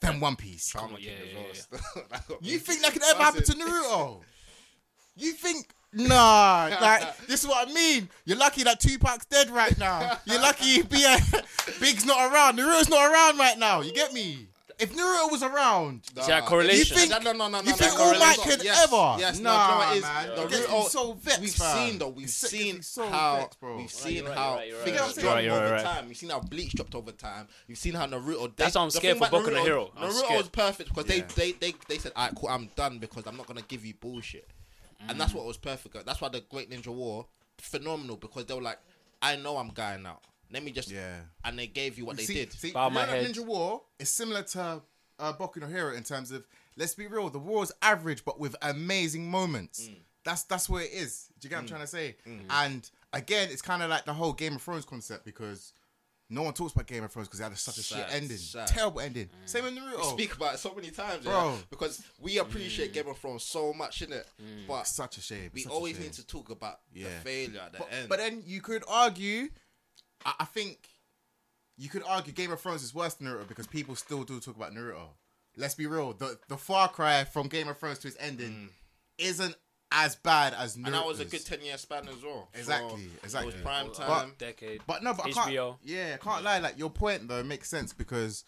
[0.02, 0.68] than One Piece.
[0.68, 1.78] Trauma yeah, King as yeah,
[2.12, 2.36] yeah.
[2.40, 4.20] You think that could ever happen to Naruto?
[5.16, 5.66] You think?
[5.94, 8.08] Nah, like this is what I mean.
[8.24, 10.18] You're lucky that Tupac's dead right now.
[10.24, 10.82] You're lucky
[11.80, 12.58] Big's not around.
[12.58, 13.80] Naruto's not around right now.
[13.80, 14.48] You get me?
[14.82, 16.96] If Naruto was around, See that correlation?
[16.96, 18.82] You think- no, no, no, no, you no, think no, All no, Might could yes,
[18.82, 19.16] ever?
[19.20, 20.02] Yes, Nah, no, do you know what it is?
[20.02, 20.26] man.
[20.26, 21.76] The It gets root- oh, so vexed, We've fam.
[21.88, 22.08] seen though.
[22.08, 23.76] We've It seen so how vexed, bro.
[23.76, 24.84] we've seen right, how you're right, you're right.
[24.84, 25.84] things You're right, drop you're over right.
[25.84, 26.08] time.
[26.08, 27.48] You've seen how Bleach dropped over time.
[27.68, 28.56] You've seen how Naruto.
[28.56, 29.90] That's why I'm scared for about Boku no Naruto- Hero.
[29.98, 31.24] Naruto was perfect because Yeah.
[31.36, 33.94] they, they they they said, "Alright, cool, I'm done because I'm not gonna give you
[33.94, 34.48] bullshit,"
[35.08, 35.36] and that's mm.
[35.36, 36.04] what was perfect.
[36.04, 37.26] That's why the Great Ninja War
[37.58, 38.78] phenomenal because they were like,
[39.22, 40.22] "I know I'm going out.
[40.52, 41.16] Let me just." Yeah.
[41.44, 42.52] And they gave you what they see, did.
[42.52, 43.26] See, Bow you my know head.
[43.26, 44.82] Ninja War is similar to
[45.18, 46.44] uh, Boku no Hero in terms of
[46.76, 49.88] let's be real, the war is average but with amazing moments.
[49.88, 49.96] Mm.
[50.24, 51.28] That's that's what it is.
[51.40, 51.70] Do you get what I'm mm.
[51.70, 52.16] trying to say?
[52.28, 52.46] Mm-hmm.
[52.50, 55.72] And again, it's kind of like the whole Game of Thrones concept because
[56.30, 58.36] no one talks about Game of Thrones because it had such a Sad, shit ending,
[58.38, 58.66] sad.
[58.68, 59.26] terrible ending.
[59.26, 59.48] Mm.
[59.48, 59.98] Same in Naruto.
[59.98, 61.32] We speak about it so many times, Bro.
[61.32, 62.94] yeah, because we appreciate mm.
[62.94, 64.24] Game of Thrones so much, innit?
[64.66, 65.50] But such a shame.
[65.52, 66.04] we such always shame.
[66.04, 67.08] need to talk about Yeah.
[67.08, 68.08] the failure at the But, end.
[68.08, 69.48] but then you could argue,
[70.24, 70.88] I, I think
[71.76, 74.56] you could argue Game of Thrones is worse than Naruto because people still do talk
[74.56, 75.08] about Naruto.
[75.56, 76.12] Let's be real.
[76.12, 78.68] The the far cry from Game of Thrones to its ending Mm.
[79.18, 79.56] isn't
[79.90, 80.87] as bad as Naruto.
[80.87, 82.48] And that was a good ten year span as well.
[82.54, 83.52] Exactly, So exactly.
[83.52, 84.35] It was prime But- time.
[84.38, 84.80] decade.
[84.87, 85.70] But no, but I HBO.
[85.70, 85.78] can't.
[85.82, 86.58] Yeah, I can't lie.
[86.58, 88.44] Like your point though makes sense because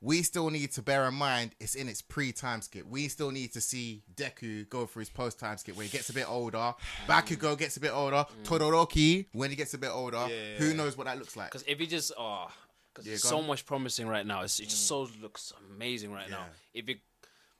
[0.00, 2.86] we still need to bear in mind it's in its pre-time skip.
[2.86, 6.12] We still need to see Deku go through his post-time skip where he gets a
[6.12, 6.74] bit older.
[7.08, 8.26] Bakugo gets a bit older.
[8.44, 10.18] Todoroki when he gets a bit older.
[10.18, 10.28] Mm.
[10.28, 10.58] Yeah.
[10.58, 11.50] Who knows what that looks like?
[11.50, 12.50] Because if he just oh,
[12.94, 13.46] because Yeah, so on.
[13.46, 14.42] much promising right now.
[14.42, 16.46] It's, it just so looks amazing right now.
[16.74, 16.98] If it,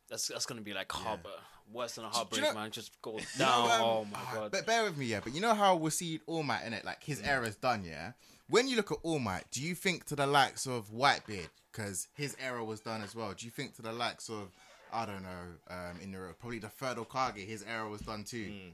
[0.09, 1.31] that's that's gonna be like harbor
[1.72, 2.70] worse than a heartbreak, know- man.
[2.70, 3.70] Just go You down.
[3.70, 4.51] um, oh my ah, god.
[4.53, 5.20] But bear with me, yeah.
[5.22, 7.29] But you know how we'll see All Might in it, like his Mm.
[7.29, 8.12] era's done, yeah.
[8.49, 12.08] When you look at All Might, do you think to the likes of Whitebeard because
[12.14, 13.34] his era was done as well?
[13.36, 14.52] Do you think to the likes of
[14.92, 18.46] I don't know, um, in the probably the third Hokage, his era was done too.
[18.46, 18.72] Mm.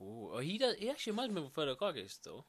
[0.00, 0.76] Ooh, oh, he does.
[0.76, 2.44] He actually reminds me of Further Kage still.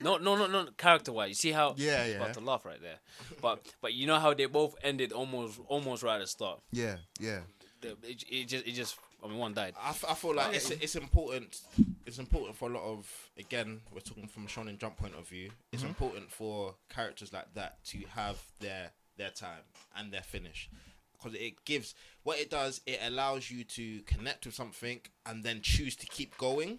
[0.00, 0.66] No, no, no, no.
[0.76, 1.74] Character wise, you see how?
[1.76, 2.16] Yeah, yeah.
[2.16, 2.98] About to laugh right there,
[3.40, 6.60] but but you know how they both ended almost almost right at the start.
[6.72, 7.40] Yeah, yeah.
[7.82, 8.96] It, it just it just
[9.26, 9.74] I mean one died.
[9.82, 11.60] I, f- I feel like it's it's important.
[12.06, 13.80] It's important for a lot of again.
[13.92, 15.50] We're talking from a Shonen Jump point of view.
[15.72, 15.88] It's Mm-hmm.
[15.90, 19.62] important for characters like that to have their their time
[19.96, 20.68] and their finish
[21.12, 22.80] because it gives what it does.
[22.86, 26.78] It allows you to connect with something and then choose to keep going,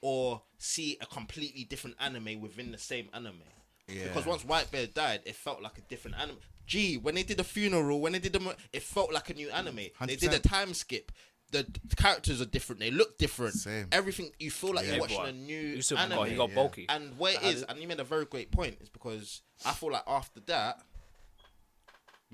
[0.00, 3.42] or see a completely different anime within the same anime.
[3.88, 4.04] Yeah.
[4.08, 6.36] Because once Whitebeard died, it felt like a different anime.
[6.66, 9.34] Gee, when they did the funeral, when they did the, mo- it felt like a
[9.34, 9.86] new anime.
[10.04, 11.10] They did a time skip.
[11.50, 12.80] The characters are different.
[12.80, 13.54] They look different.
[13.54, 13.88] Same.
[13.90, 14.92] Everything you feel like Yeah.
[14.92, 15.24] you're watching Boy.
[15.24, 16.18] a new Usopp anime.
[16.18, 16.54] got, he got yeah.
[16.54, 16.86] bulky.
[16.88, 19.40] And what it I is, had and you made a very great point, is because
[19.64, 20.82] I feel like after that,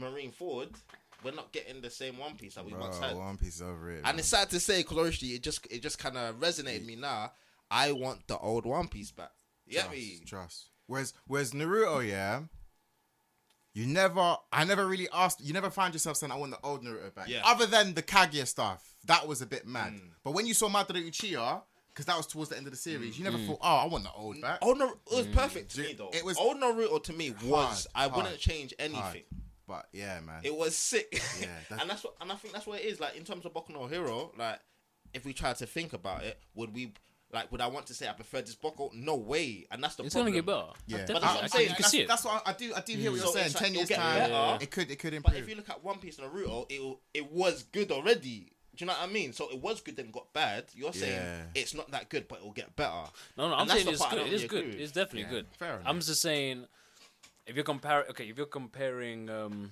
[0.00, 0.74] Marineford,
[1.22, 3.16] we're not getting the same One Piece that we once had.
[3.16, 3.96] One Piece over it.
[3.98, 4.18] And man.
[4.18, 7.32] it's sad to say because obviously it just it just kind of resonated me now.
[7.70, 9.30] I want the old One Piece back.
[9.66, 10.20] You get trust, me?
[10.26, 10.70] trust.
[10.86, 12.42] Whereas, whereas Naruto, yeah,
[13.74, 16.84] you never, I never really asked, you never found yourself saying, I want the old
[16.84, 17.28] Naruto back.
[17.28, 17.42] Yeah.
[17.44, 19.92] Other than the Kaguya stuff, that was a bit mad.
[19.94, 20.10] Mm.
[20.22, 23.18] But when you saw Madara Uchiha, because that was towards the end of the series,
[23.18, 23.46] you never Mm.
[23.48, 24.58] thought, oh, I want the old back.
[24.62, 26.10] Old Naruto it was perfect to It- me though.
[26.12, 29.00] it was old Naruto to me was I hard, wouldn't change anything.
[29.02, 29.22] Hard.
[29.66, 30.40] But yeah, man.
[30.44, 31.08] It was sick.
[31.40, 33.00] Yeah, that's- and that's what and I think that's what it is.
[33.00, 34.60] Like in terms of Boku no Hero, like
[35.14, 36.92] if we tried to think about it, would we
[37.34, 38.92] like would I want to say I prefer this Boku?
[38.94, 39.66] No way.
[39.70, 40.06] And that's the point.
[40.06, 40.32] It's problem.
[40.32, 40.66] gonna get better.
[40.86, 41.20] yeah, Definitely.
[41.20, 41.64] that's what I'm saying.
[41.64, 42.08] I can that's, see it.
[42.08, 42.72] that's what I, I do.
[42.74, 43.46] I do hear what you're So saying.
[43.46, 44.58] it's like Ten years time, better.
[44.62, 45.34] it could, it could improve.
[45.34, 48.50] But if you look at One Piece and Naruto, it it was good already.
[48.76, 49.32] Do you know what I mean?
[49.32, 50.64] So it was good then got bad.
[50.74, 51.42] You're saying Yeah.
[51.54, 53.04] it's not that good, but it will get better.
[53.36, 54.26] No, no, And I'm saying it's good.
[54.26, 54.64] It is good.
[54.74, 55.46] It's definitely Yeah, good.
[55.58, 55.82] fair enough.
[55.86, 56.66] I'm just saying,
[57.46, 59.70] if you're comparing, okay, if you're comparing, um,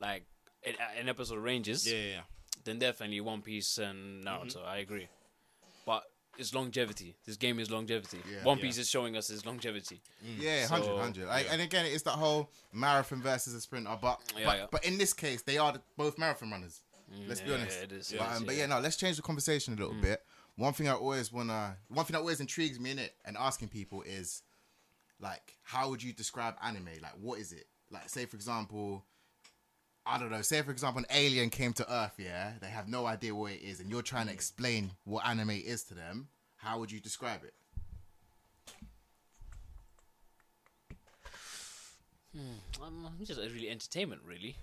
[0.00, 0.24] like
[0.66, 2.20] an, an episode ranges, Yeah, yeah, yeah.
[2.64, 4.56] then definitely One Piece and Naruto.
[4.58, 4.68] Mm-hmm.
[4.68, 5.17] I agree, but
[6.38, 7.16] it's longevity.
[7.26, 8.18] This game is longevity.
[8.30, 8.44] Yeah.
[8.44, 8.64] One Yeah.
[8.64, 10.00] Piece is showing us its longevity.
[10.24, 10.40] Mm.
[10.40, 11.26] Yeah, So, 100, 100.
[11.26, 11.52] Like, yeah.
[11.52, 13.96] And again, it's that whole marathon versus a sprinter.
[14.00, 14.66] But but, yeah.
[14.70, 16.82] but in this case, they are the, both marathon runners.
[17.12, 17.76] Mm, let's be honest.
[17.78, 18.60] yeah, it is, But, um, is, but yeah.
[18.60, 18.80] yeah, no.
[18.80, 20.02] Let's change the conversation a little mm.
[20.02, 20.22] bit.
[20.56, 23.68] One thing I always wanna, one thing that always intrigues me in it and asking
[23.68, 24.42] people is,
[25.20, 26.88] like, how would you describe anime?
[27.02, 27.66] Like, what is it?
[27.90, 29.04] Like, say for example,
[30.08, 30.40] I don't know.
[30.42, 32.14] Say for example, an alien came to Earth.
[32.18, 35.50] Yeah, they have no idea what it is, and you're trying to explain what anime
[35.50, 36.28] is to them.
[36.56, 37.54] How would you describe it?
[42.82, 44.56] Um, it's just really entertainment, really.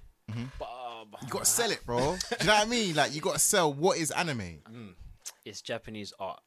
[0.57, 1.97] But, uh, but You gotta sell it, bro.
[2.29, 2.95] Do you know what I mean?
[2.95, 4.59] Like, you gotta sell what is anime.
[5.45, 6.39] it's Japanese art.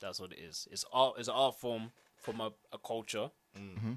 [0.00, 0.68] That's what it is.
[0.70, 1.14] It's art.
[1.18, 3.92] It's an art form from a, a culture, Mm-hmm.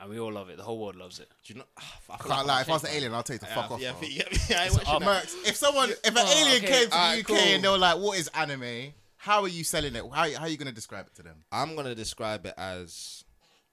[0.00, 0.56] And we all love it.
[0.56, 1.28] The whole world loves it.
[1.44, 1.66] Do you know?
[1.76, 2.60] I, I can't lie.
[2.62, 3.80] If I was an alien, I'll take the yeah, fuck off.
[3.80, 4.08] yeah, bro.
[4.08, 5.24] yeah, yeah, I ain't watching art, that.
[5.26, 6.66] Mercs, if someone, if an Oh, alien okay.
[6.66, 7.36] came to the UK cool.
[7.36, 10.02] and they were like, "What is anime?" How are you selling it?
[10.12, 11.44] How, how are you gonna describe it to them?
[11.52, 13.22] I'm gonna describe it as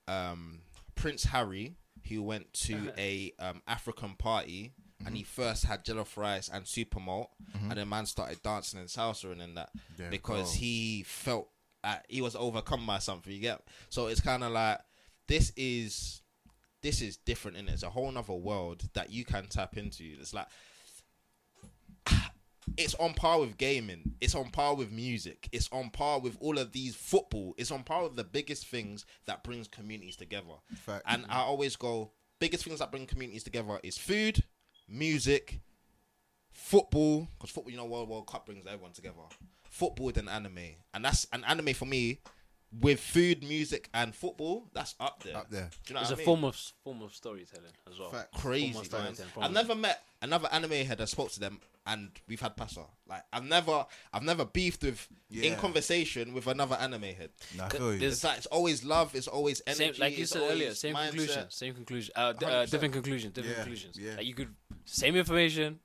[0.07, 0.59] um,
[0.95, 1.75] Prince Harry,
[2.09, 4.73] who went to a um, African party
[5.05, 8.89] and he first had jollof rice and super malt, and then man started dancing and
[8.89, 10.59] salsa and then that Yeah, because cool.
[10.59, 11.49] he felt
[11.83, 13.31] uh, he was overcome by something.
[13.31, 14.79] You get so it's kind of like
[15.27, 16.21] this is
[16.81, 20.03] this is different and it's a whole nother world that you can tap into.
[20.19, 20.47] It's like
[22.77, 24.15] it's on par with gaming.
[24.21, 25.49] It's on par with music.
[25.51, 27.55] It's on par with all of these football.
[27.57, 30.55] It's on par with the biggest things that brings communities together.
[30.75, 31.03] Fact.
[31.07, 34.43] And I always go, biggest things that bring communities together is food,
[34.87, 35.61] music,
[36.51, 37.27] football.
[37.37, 39.15] Because football, you know, World World Cup brings everyone together.
[39.69, 42.19] Football then anime, and that's an anime for me.
[42.81, 45.37] With food, music, and football, that's up there.
[45.37, 45.69] Up there.
[45.85, 46.25] Do you know It's what a I mean?
[46.25, 48.09] form of form of storytelling as well.
[48.11, 48.33] Fact.
[48.33, 49.15] crazy, man.
[49.39, 52.81] I've never met another anime head that spoke to them, and we've had pasta.
[53.07, 57.29] Like I've never, I've never beefed with in conversation with another anime head.
[57.55, 57.99] Nah, I C- feel you.
[57.99, 59.15] there's- It's like it's always love.
[59.15, 59.93] It's always energy.
[59.93, 61.07] Same, like you it's said earlier, same mindset.
[61.11, 62.69] conclusion, same conclusion, uh, d- uh, 100%.
[62.71, 63.97] different conclusions, different Yeah, conclusions.
[63.97, 64.15] yeah.
[64.17, 64.53] Like you could
[64.89, 65.79] same information,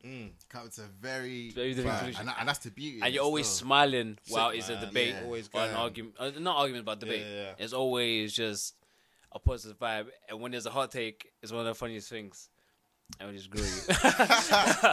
[0.48, 2.20] Come to very, Very different Right, solution.
[2.20, 2.98] and, that- and that's the beauty.
[2.98, 3.66] of and you're always still.
[3.66, 4.86] smiling while it's a man.
[4.86, 5.24] debate Yeah.
[5.24, 5.76] Always or an going.
[5.76, 6.14] argument.
[6.18, 7.22] Uh, not argument, but debate.
[7.28, 7.52] Yeah, yeah.
[7.58, 8.74] It's always just
[9.32, 10.06] a positive vibe.
[10.28, 12.48] And when there's a hot take, it's one of the funniest things.
[13.20, 13.70] And we just grill you.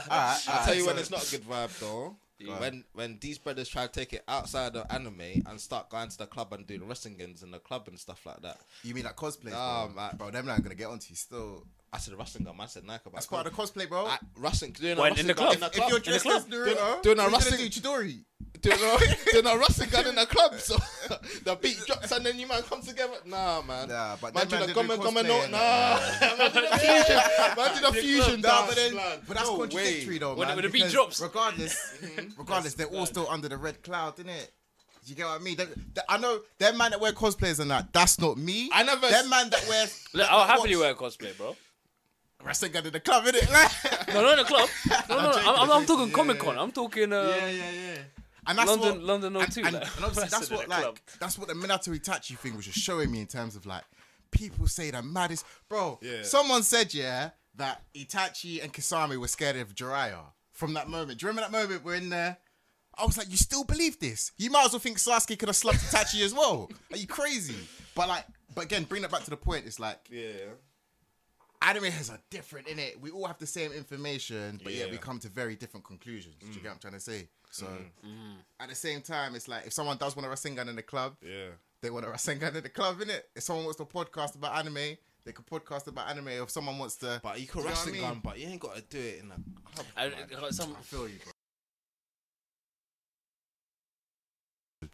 [0.09, 2.15] I'll tell you when so- it's not a good vibe though.
[2.59, 6.17] When when these brothers try to take it outside of anime and start going to
[6.17, 8.61] the club and doing wrestling games in the club and stuff like that.
[8.81, 9.51] You mean like cosplay?
[9.51, 9.95] Nah, bro.
[9.95, 10.15] man.
[10.17, 11.65] bro, them not gonna get onto you still.
[11.91, 12.65] I said wrestling gun, man.
[12.65, 14.05] I said Nike about That's part of the cosplay, bro.
[14.05, 15.53] I, wrestling doing a When- wrestling in the club.
[15.55, 15.89] in the if club.
[15.89, 18.23] you're dressed as Naruto, Doing a what you wrestling- do Chidori.
[18.61, 20.53] doing a, doing a wrestling gun in the club.
[20.59, 20.75] So
[21.45, 23.13] the beat drops and then you man come together.
[23.25, 23.87] Nah, man.
[23.89, 25.33] Nah, but man, them do man the did gum the and gum and no.
[25.39, 27.17] cosplay Nah, man, do the fusion.
[27.57, 28.93] Man, do the fusion Nah, but then,
[29.27, 30.17] but that's No contradictory way.
[30.19, 30.55] though, When- man.
[30.57, 31.21] when the beat because drops.
[31.21, 32.39] regardless, mm-hmm.
[32.39, 34.47] regardless, they're all still under the red cloud, innit?
[35.05, 35.57] You get what I mean?
[35.57, 37.91] They- they- I know them man that wear cosplayers and that.
[37.93, 38.69] That's not me.
[38.71, 39.83] I never- Them man that wear.
[40.13, 41.55] Look, that I'll happily wear cosplay, bro.
[42.43, 43.51] Wrestling gun in the club, innit?
[43.51, 44.69] Like, No, not in the club.
[45.09, 45.31] No, no, no.
[45.33, 46.13] joking, I'm, I'm, I'm I'm talking joking.
[46.13, 46.57] Comic Yeah, Con.
[46.57, 47.13] I'm talking.
[47.13, 47.97] Um, yeah, yeah, yeah.
[48.47, 50.69] And that's London- what, London and, O2, and, like, and obviously that's wrestling what at
[50.69, 50.97] like club.
[51.19, 53.83] that's what the Minato Itachi thing was just showing me in terms of like
[54.31, 55.99] people say the maddest bro.
[56.01, 56.23] Yeah.
[56.23, 60.19] Someone said yeah that Itachi and Kisame were scared of Jiraiya
[60.53, 61.19] from that moment.
[61.19, 62.37] Do you remember that moment we're in there?
[62.97, 64.31] I was like, you still believe this?
[64.37, 66.69] You might as well think Sasuke could have slumped Itachi as well.
[66.91, 67.55] Are you crazy?
[67.95, 68.25] But like,
[68.55, 69.65] but again, bring that back to the point.
[69.67, 70.31] It's like Yeah.
[71.61, 72.99] Anime has a different in it.
[73.01, 76.35] We all have the same information, but yeah, we come to very different conclusions.
[76.39, 77.27] Do you get what I'm trying to say?
[77.51, 78.33] So Mm-hmm.
[78.59, 81.15] at the same time, it's like if someone does want a Rasengan in the club,
[81.21, 81.49] Yeah.
[81.81, 83.21] they want a Rasengan in the club, innit?
[83.35, 86.29] If someone wants to podcast about anime, they could podcast about anime.
[86.29, 88.03] If someone wants to, But you Do can you know I wrestling mean?
[88.03, 89.85] gun, but you ain't got to do it in a club.
[89.97, 90.15] I, man.
[90.43, 91.33] I- some I feel you, bro.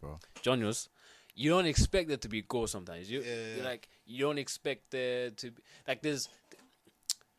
[0.00, 0.88] Bro, John Yos,
[1.34, 3.10] you don't expect there to be gore sometimes.
[3.10, 3.64] You Yeah, you're yeah.
[3.64, 6.28] like you don't expect there to be like there's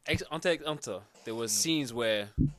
[0.08, 1.00] ex- Hunter x Hunter.
[1.26, 1.58] There was hmm.
[1.58, 2.50] scenes where you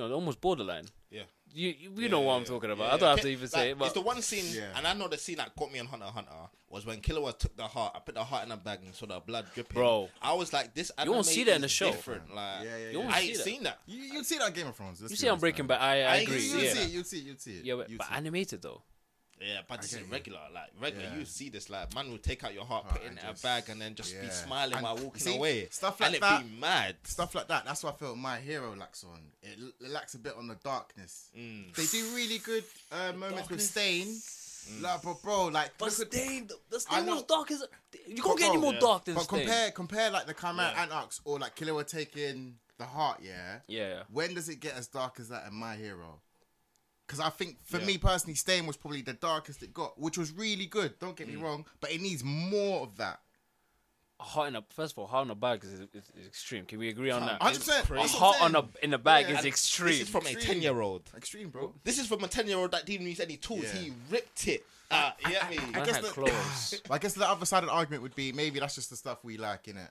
[0.00, 0.86] know almost borderline.
[1.10, 1.22] Yeah.
[1.52, 2.88] You you, you know what I'm talking about.
[2.88, 2.94] yeah.
[2.94, 4.76] I don't have to even like, say it, but it's the one scene, Yeah.
[4.76, 6.30] and I know the scene that got me on Hunter x Hunter
[6.68, 7.92] was when Killua took the heart.
[7.94, 9.74] I put the heart in a bag and saw the blood dripping.
[9.74, 10.08] Bro.
[10.20, 10.90] I was like, this.
[11.02, 11.90] You won't see that in is the show.
[11.92, 12.34] Different.
[12.34, 13.12] Like, Yeah, yeah, You won't.
[13.14, 13.44] I see ain't that.
[13.44, 13.78] seen that.
[13.86, 15.00] You you see that on Game of Thrones?
[15.00, 15.82] you see I'm breaking but back.
[15.82, 16.40] I, I, I agree.
[16.40, 17.64] see You yeah, see it, you see it, you see it.
[17.64, 18.16] yeah, but, you but see it.
[18.16, 18.82] animated though.
[19.40, 20.12] Yeah, but this get is you.
[20.12, 20.40] regular.
[20.54, 21.18] Like regular, Yeah.
[21.18, 21.68] you see this.
[21.68, 23.80] Like man will take out your heart, Oh, put it in and a bag, and
[23.80, 25.68] then just be smiling And while walking see, away.
[25.70, 26.96] stuff like and like it that- be mad.
[27.04, 27.64] stuff like that.
[27.66, 29.20] That's what I felt my hero lacks on.
[29.42, 31.28] It, it lacks a bit on the darkness.
[31.36, 31.74] Mm.
[31.74, 33.70] They do really good uh, moments with darkness.
[33.70, 34.82] Stain.
[34.82, 37.14] Like, but bro, like, But Stain, the Stain know.
[37.14, 37.62] was dark as
[38.08, 38.80] you can't get any more yeah.
[38.80, 39.40] dark than but Stain.
[39.44, 40.82] compare compare like the Chimera Yeah.
[40.98, 43.20] Ant or like Killua taking the heart.
[43.22, 43.58] Yeah.
[43.68, 46.20] yeah, When does it get as dark as that in My Hero?
[47.06, 47.86] Because I think for Yeah.
[47.86, 50.98] me personally, Stain was probably the darkest it got, which was really good.
[50.98, 53.20] Don't get me wrong, but it needs more of that.
[54.18, 56.64] hot in a first of all, hot in a bag is, is, is extreme.
[56.64, 57.40] Can we agree on that?
[57.42, 57.86] Hundred percent.
[57.86, 58.16] crazy.
[58.16, 59.38] hot on a in a bag Yeah.
[59.38, 59.90] is extreme.
[59.90, 61.02] This is from a ten year old.
[61.14, 61.74] extreme, bro.
[61.84, 63.64] This is from a ten year old that didn't use any tools.
[63.64, 63.74] Yeah.
[63.74, 64.64] He ripped it.
[64.90, 65.56] Uh, you get me?
[65.58, 68.74] Man guess the- I guess the other side of the argument would be maybe that's
[68.76, 69.90] just the stuff we like, innit?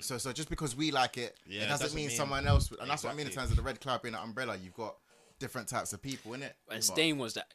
[0.00, 1.52] So, so just because we like it, Mm.
[1.52, 2.70] Yeah, it doesn't, doesn't mean, mean- someone else.
[2.80, 4.56] And that's what I mean in terms of the red club being an umbrella.
[4.56, 4.96] You've got
[5.38, 6.54] different types of people in it.
[6.70, 7.52] and Stain was that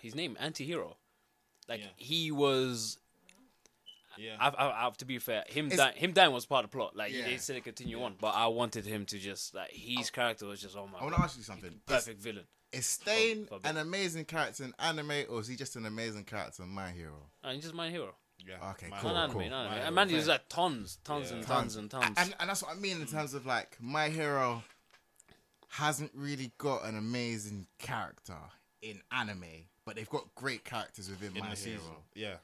[0.00, 0.96] his name anti-hero.
[1.68, 1.86] Like Yeah.
[1.96, 2.98] he was.
[4.18, 4.36] Yeah.
[4.40, 5.44] I, I, I have to be fair.
[5.48, 6.96] Him It's- dying, him dying was part of the plot.
[6.96, 7.26] Like Yeah.
[7.26, 10.60] they said, it continue on, but I wanted him to just like his character was
[10.60, 11.70] just oh my I want god, to ask you something.
[11.70, 12.44] Is, perfect villain.
[12.72, 16.24] is Stain For- for an amazing character in anime, or is he just an amazing
[16.24, 17.30] character in My Hero?
[17.44, 18.14] And he's just my hero.
[18.38, 18.70] yeah.
[18.70, 19.40] Okay, Man, cool, non cool.
[19.42, 19.74] anime, non My anime.
[19.74, 20.16] hero, And man, fair.
[20.16, 21.36] there's like tons, tons Yeah.
[21.36, 22.14] and tons and tons.
[22.16, 24.62] And, and that's what I mean in terms of like My Hero
[25.76, 28.36] hasn't really got an amazing character
[28.82, 29.44] in anime,
[29.84, 31.94] but they've got great characters within In My the Hero season.
[32.14, 32.34] Yeah.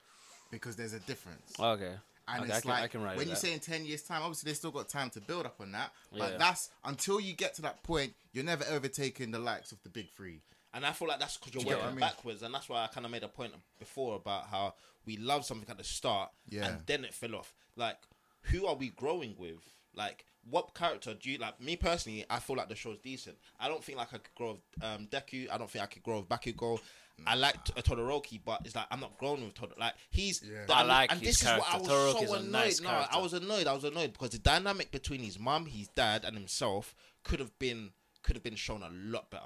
[0.51, 1.53] because there's a difference.
[1.59, 1.95] Oh, okay,
[2.29, 3.41] And okay, it's I can, like I can write when you that.
[3.41, 5.93] say in ten years' time, obviously they still got time to build up on that.
[6.17, 6.39] But Yeah.
[6.39, 10.11] that's until you get to that point, you're never overtaking the likes of the big
[10.11, 10.41] three.
[10.75, 12.01] And I feel like that's because you're Do working what I mean?
[12.01, 14.75] backwards, and that's why I kind of made a point before about how
[15.07, 16.67] we love something at the start, Yeah.
[16.67, 17.53] and then it fell off.
[17.77, 17.99] Like,
[18.43, 19.61] who are we growing with?
[19.95, 21.61] Like, what character do you like?
[21.61, 23.37] Me personally, I feel like the show's decent.
[23.61, 25.51] I don't think like I could grow with um, Deku.
[25.51, 26.81] I don't think I could grow with Bakugo.
[27.27, 29.79] I like T- Todoroki, but it's like I'm not growing with Todoroki.
[29.79, 30.65] Like he's, Yeah.
[30.75, 31.91] I like and his this is what I character.
[31.93, 32.51] was Todoroki's so a annoyed.
[32.51, 33.17] nice no, character.
[33.17, 33.67] I was annoyed.
[33.69, 37.57] I was annoyed because the dynamic between his mum, his dad, and himself could have
[37.59, 37.91] been
[38.23, 39.43] could have been shown a lot better.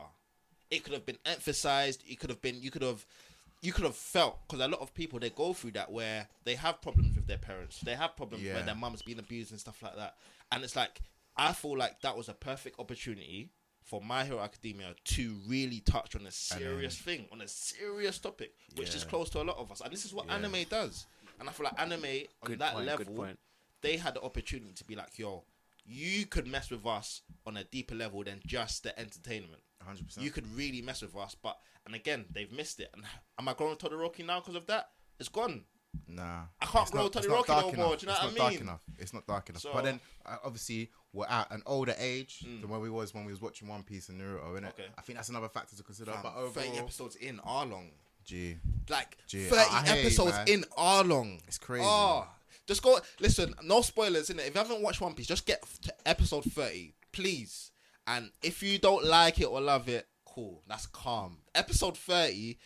[0.71, 2.03] It could have been emphasized.
[2.09, 2.63] It could have been.
[2.63, 3.05] You could have.
[3.63, 6.55] You could have felt because a lot of people they go through that where they
[6.55, 7.81] have problems with their parents.
[7.81, 8.55] They have problems Yeah.
[8.55, 10.15] where their mum's been abused and stuff like that.
[10.53, 11.01] And it's like
[11.37, 13.51] I feel like that was a perfect opportunity
[13.83, 18.53] for My Hero Academia to really touch on a serious thing, on a serious topic,
[18.75, 19.81] which is close to a lot of us.
[19.81, 21.07] And this is what anime does.
[21.39, 23.29] And I feel like anime on Good that point, level,
[23.83, 25.45] they had the opportunity to be like, yo,
[25.85, 29.63] you could mess with us on a deeper level than just the entertainment.
[29.87, 30.21] 100%.
[30.21, 32.91] You could really mess with us, but and again they've missed it.
[32.93, 33.05] And
[33.39, 34.89] am I growing Todoroki now because of that?
[35.21, 35.65] It's gone.
[36.09, 37.87] Nah, I can't grow not- Todoroki it's not dark no enough.
[37.87, 38.31] more, do you know it's what I mean?
[38.33, 38.81] It's not dark enough.
[38.99, 39.63] It's not dark enough.
[39.63, 42.61] So- but then uh, obviously we're at an older age Mm.
[42.61, 44.69] than where we was when we was watching One Piece and Naruto, innit?
[44.71, 44.87] Okay.
[44.97, 46.13] I think that's another factor to consider.
[46.13, 47.91] Fam, but overall, episodes in are long.
[48.25, 48.57] G,
[48.89, 51.41] Like Gee, thirty I- I hear you, episodes in are long.
[51.47, 51.85] It's crazy.
[51.87, 52.27] Oh,
[52.67, 52.99] just go.
[53.21, 54.47] Listen, no spoilers in it.
[54.47, 57.71] If you haven't watched One Piece, just get to episode thirty, please.
[58.09, 60.63] And if you don't like it or love it, cool.
[60.67, 61.39] That's calm.
[61.55, 62.59] Episode thirty,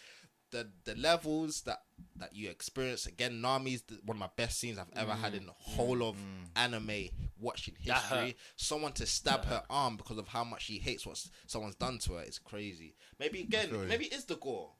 [0.50, 1.82] the the levels that
[2.16, 3.40] that you experience again.
[3.40, 5.38] Nami's the, one of my best scenes I've ever had mm.
[5.38, 6.46] in the whole of mm.
[6.56, 7.08] anime
[7.38, 8.36] watching history.
[8.56, 12.14] Someone to stab her arm because of how much she hates what someone's done to
[12.14, 12.94] her is crazy.
[13.18, 14.70] Maybe again, feel maybe it's the gore.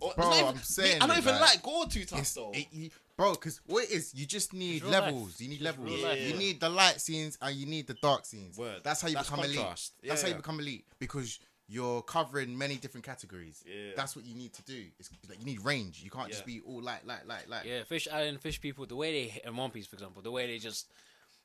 [0.00, 2.52] Or, Bro, even- I'm saying I don't even like, like gore too tough though.
[2.52, 5.28] it, you, bro, because what it is, you just need levels.
[5.28, 5.40] life.
[5.40, 5.90] You need levels.
[5.90, 6.38] real life, You yeah.
[6.38, 8.56] need the light scenes and you need the dark scenes.
[8.56, 8.80] Word.
[8.82, 9.94] That's how you That's become contrast.
[10.02, 10.08] elite.
[10.08, 11.38] That's how you become elite because
[11.72, 13.64] you're covering many different categories.
[13.66, 13.92] Yeah.
[13.96, 14.84] That's what you need to do.
[14.98, 16.02] It's like you need range.
[16.04, 17.64] You can't just be all light, light, light, light.
[17.64, 20.46] Yeah, Fish Island, Fish people, the way they in One Piece, for example, the way
[20.46, 20.86] they just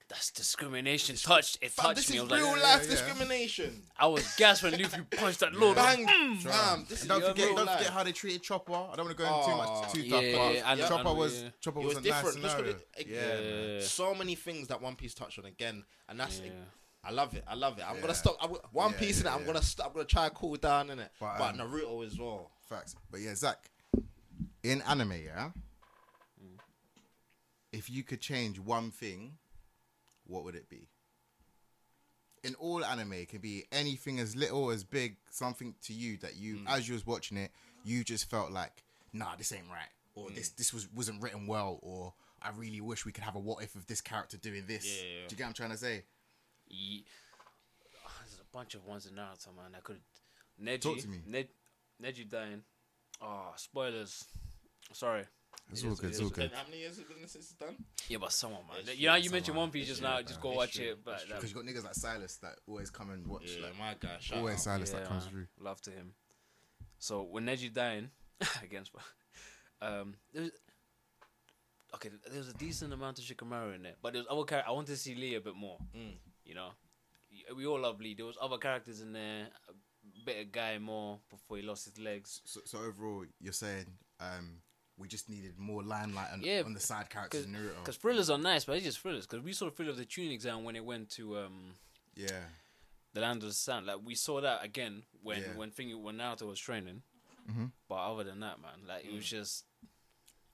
[0.09, 1.57] that's discrimination touched.
[1.61, 2.15] It Fam, touched this me.
[2.17, 2.89] is I was real like, life yeah.
[2.89, 3.81] discrimination.
[3.99, 5.75] I was gasped when Luffy punched that lord.
[5.75, 6.37] Bang, Mm.
[6.41, 6.85] fam.
[6.89, 7.77] This is don't forget, don't life.
[7.79, 8.73] forget how they treated Chopper.
[8.73, 10.71] I don't want to go into too Oh, much too yeah, tough, yeah, but yeah,
[10.71, 11.49] and- Chopper and- was yeah.
[11.59, 12.41] Chopper It was, was a different.
[12.41, 12.75] Just 'cause scenario.
[12.97, 13.73] it- yeah.
[13.79, 13.81] Yeah.
[13.81, 16.51] So many things that One Piece touched on again, and that's Yeah.
[17.03, 17.43] I love it.
[17.47, 17.85] I love it.
[17.89, 18.35] I'm gonna stop.
[18.41, 19.33] I'm, One Yeah, Piece in it.
[19.33, 19.87] I'm gonna stop.
[19.87, 21.11] I'm gonna try and cool down in it.
[21.19, 22.51] But, But, um, Naruto as well.
[22.69, 22.95] Facts.
[23.09, 23.69] But yeah, Zach,
[24.63, 25.51] in anime, yeah,
[27.71, 29.37] if you could change one thing,
[30.25, 30.89] what would it be?
[32.43, 36.35] In all anime, it can be anything as little as big, something to you that
[36.35, 36.69] you, Mm.
[36.69, 37.51] as you was watching it,
[37.83, 40.21] you just felt like, nah, this ain't right, Mm.
[40.23, 43.39] or this this was wasn't written well, or I really wish we could have a
[43.39, 44.85] what if of this character doing this.
[44.85, 45.27] Yeah, yeah, yeah.
[45.27, 46.03] Do you get what I'm trying to say?
[46.69, 47.05] Ye-
[48.05, 49.75] Oh, there's a bunch of ones in Naruto, man.
[49.75, 49.99] I could.
[50.61, 50.81] Neji.
[50.81, 51.21] Talk to me.
[51.27, 51.47] Ned,
[52.01, 52.63] Neji dying.
[53.21, 54.25] Oh, spoilers.
[54.93, 55.25] Sorry.
[55.71, 56.09] It's It all is- good.
[56.11, 56.51] It's all good.
[56.53, 57.75] How many years has it been since it's done?
[58.07, 58.77] Yeah, but someone, man.
[58.79, 59.57] It's you know, you mentioned.
[59.57, 60.21] One Piece just now.
[60.21, 60.85] Just go It's watch true.
[60.91, 61.03] it.
[61.03, 61.29] But It's true.
[61.33, 63.51] that- Because you got niggas like Silas that always come and watch.
[63.51, 64.17] Yeah, like, my guy.
[64.19, 64.59] Shout always out.
[64.61, 65.31] Silas that comes man.
[65.33, 65.47] through.
[65.59, 66.13] Love to him.
[66.99, 68.11] So when Neji dying
[68.63, 68.91] against,
[69.81, 70.51] um, there's
[71.95, 72.09] okay.
[72.31, 74.69] There's a decent amount of Shikamaru in there, but there's other characters.
[74.69, 75.77] I want to see Lee a bit more.
[75.95, 76.13] Mm.
[76.47, 76.69] You know,
[77.55, 78.13] we all love Lee.
[78.15, 79.47] There was other characters in there.
[79.69, 82.41] A bit of guy more before he lost his legs.
[82.45, 83.85] So, so overall, you're saying
[84.21, 84.61] um,
[84.97, 87.79] we just needed more limelight on, Yeah, on the side characters in Naruto.
[87.79, 89.27] Because thrillers are nice, but it's just thrillers.
[89.27, 91.73] Because we saw the thriller of the Chunin exam when it went to um,
[92.15, 92.29] Yeah,
[93.13, 93.85] the land of the sand.
[93.87, 95.47] Like we saw that again when Yeah.
[95.57, 97.01] when thing when Naruto was training.
[97.51, 97.71] Mhm.
[97.89, 99.65] But other than that, man, like it was just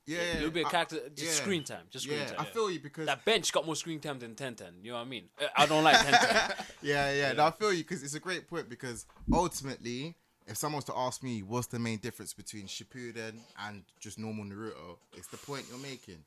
[0.06, 0.20] yeah.
[0.20, 1.44] a little bit of I- character, just yeah.
[1.44, 2.38] screen time, just screen yeah, time.
[2.40, 4.84] I feel you because that bench got more screen time than Tenten.
[4.84, 5.26] You know what I mean?
[5.42, 6.66] Uh, I don't like Tenten.
[6.82, 7.32] yeah, yeah.
[7.34, 10.16] No, I feel you because it's a great point because ultimately,
[10.48, 14.46] if someone was to ask me what's the main difference between Shippuden and just normal
[14.46, 16.24] Naruto, it's the point you're making.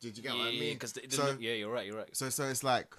[0.00, 0.74] Did you get what I mean?
[0.74, 1.86] Because so, yeah, you're right.
[1.86, 2.16] You're right.
[2.16, 2.94] so, so it's like.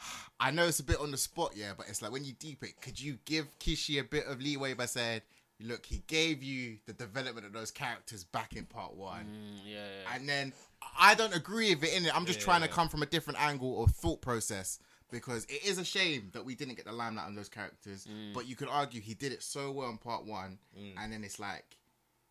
[0.40, 2.62] I know it's a bit on the spot, yeah, but it's like when you deep
[2.62, 5.20] it, could you give Kishi a bit of leeway by saying,
[5.60, 9.76] "Look, he gave you the development of those characters back in part one, Mm, yeah,
[9.76, 10.14] yeah.
[10.16, 10.52] and then
[10.98, 12.14] I don't agree with it in it.
[12.16, 14.78] I'm just trying to come from a different angle or thought process
[15.10, 18.06] because it is a shame that we didn't get the limelight on those characters.
[18.06, 18.32] Mm.
[18.32, 20.58] But you could argue he did it so well in part one,
[20.96, 21.76] and then it's like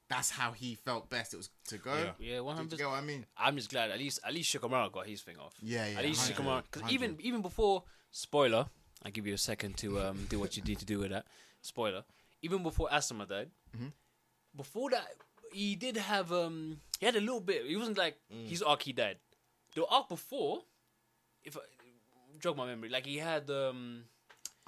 [0.09, 1.35] that's how he felt best.
[1.35, 1.93] It was to go.
[1.93, 2.33] Yeah.
[2.33, 2.77] yeah, one Did you hundred.
[2.79, 3.25] get what I mean?
[3.37, 5.53] I'm just glad at least at least Shikamaru got his thing off.
[5.61, 5.99] Yeah, yeah.
[5.99, 8.65] at least 100, Shikamaru because even even before spoiler,
[9.03, 11.25] I give you a second to um do what you need to do with that.
[11.61, 12.03] Spoiler.
[12.41, 13.87] Even before Asuma died, Mm-hmm.
[14.55, 15.07] before that
[15.51, 17.65] he did have um he had a little bit.
[17.65, 18.47] He wasn't like Mm.
[18.47, 19.17] his arc he died.
[19.75, 20.63] The arc before,
[21.43, 21.61] if I
[22.39, 24.05] jog my memory, like he had um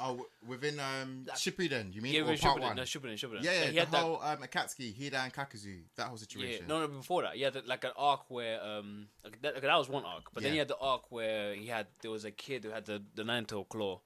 [0.04, 2.14] Oh, within um That- Shippuden, you mean?
[2.16, 2.76] yeah, or part Shippuden, one?
[2.76, 3.44] no Shippuden, Shippuden.
[3.44, 3.60] Yeah, yeah.
[3.60, 6.68] Like, he the had that- whole um, Akatsuki, Hidan and Kakuzu, that whole Yeah, situation.
[6.68, 9.76] no, no, before that, he had like an arc where um, like, that, okay, that
[9.78, 12.32] was one arc, but then he had the arc where he had there was a
[12.32, 14.02] kid who had the the nine tail claw.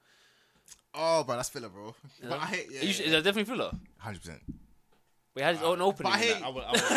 [0.98, 1.94] Oh, bro, that's filler, bro.
[2.22, 2.40] You But?
[2.40, 2.66] I hate.
[2.72, 3.70] Yeah, Are you sure- Is that definitely filler?
[3.98, 4.40] hundred percent.
[5.34, 6.10] We had his own opening.
[6.10, 6.44] but I in hate- that.
[6.44, 6.80] I would, I would,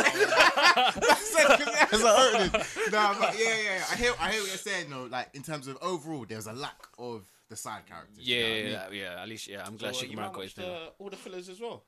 [1.93, 3.84] I would, no, but yeah, yeah, yeah.
[3.91, 4.89] I hear, I hear what you're saying.
[4.89, 5.06] though.
[5.12, 8.26] like in terms of overall, there's a lack of the side characters.
[8.26, 9.00] you Yeah, know what I yeah, mean?
[9.00, 9.22] yeah, yeah.
[9.24, 9.64] At least, yeah.
[9.66, 11.50] I'm glad uh, So, Shikamaru you might got his watch uh, the, all the fillers
[11.50, 11.84] as well.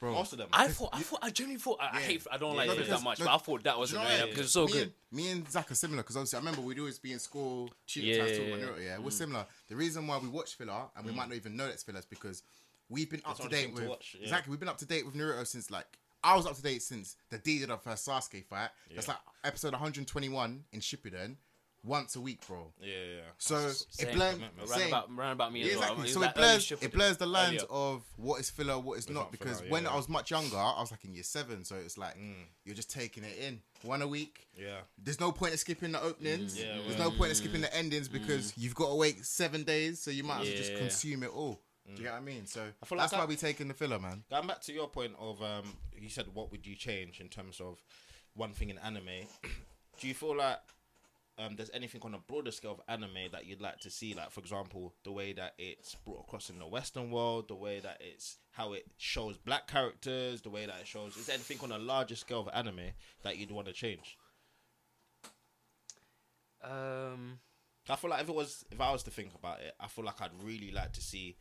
[0.00, 0.14] Bro.
[0.14, 0.48] Most of them.
[0.52, 2.72] I thought, I thought, I genuinely thought, I, I hate, I don't Yeah, like no,
[2.72, 4.64] fillers that much, no, but I thought that wasn't you know really because it's so
[4.64, 4.82] me good.
[4.82, 7.70] And, me and Zach are similar because obviously I remember we'd always be in school
[7.86, 8.56] cheating Yeah, times yeah, talking yeah.
[8.56, 8.62] Mm.
[8.64, 8.84] about Naruto.
[8.84, 9.46] Yeah, we're similar.
[9.68, 12.06] The reason why we watch filler and we might not even know that's filler is
[12.06, 12.42] because
[12.88, 14.22] we've been up It's to date thing to with watch, yeah.
[14.22, 14.50] exactly.
[14.50, 15.86] We've been up to date with Naruto since like
[16.24, 18.70] I was up to date since the Deidara first Sasuke fight.
[18.94, 21.36] That's like episode 121 in Shippuden.
[21.82, 22.72] Once a week, bro.
[22.80, 23.20] Yeah, yeah.
[23.38, 24.38] So That's- it blurs.
[24.38, 24.88] Round Same.
[24.88, 25.92] about, round about me Yeah, as well.
[26.00, 26.08] exactly.
[26.10, 27.66] So it blurs it blurs the lines earlier.
[27.70, 29.20] of what is filler, what is not.
[29.20, 29.90] not Because filler, when yeah.
[29.90, 32.34] I was much younger, I was like in year seven, so it's like mm.
[32.64, 34.46] you're just taking it in one a week.
[34.56, 34.80] Yeah.
[34.98, 36.58] There's no point in skipping the openings.
[36.58, 37.40] Yeah, There's well- no point in mm.
[37.40, 38.12] skipping the endings mm.
[38.12, 40.78] because you've got to wait seven days, so you might as well just Yeah.
[40.78, 41.60] consume it all.
[41.86, 42.46] Do you get what I mean?
[42.46, 44.22] So I that's why we taking the filler, man.
[44.30, 45.64] Going back to your point of um,
[45.98, 47.82] you said what would you change in terms of
[48.34, 49.26] one thing in anime?
[50.00, 50.58] Do you feel like
[51.38, 54.14] um, there's anything on a broader scale of anime that you'd like to see?
[54.14, 57.80] Like, for example, the way that it's brought across in the Western world, the way
[57.80, 61.16] that it's how it shows black characters, the way that it shows.
[61.16, 64.18] Is there anything on a larger scale of anime that you'd want to change?
[66.62, 67.38] Um,
[67.88, 70.04] I feel like if it was, if I was to think about it, I feel
[70.04, 71.36] like I'd really like to see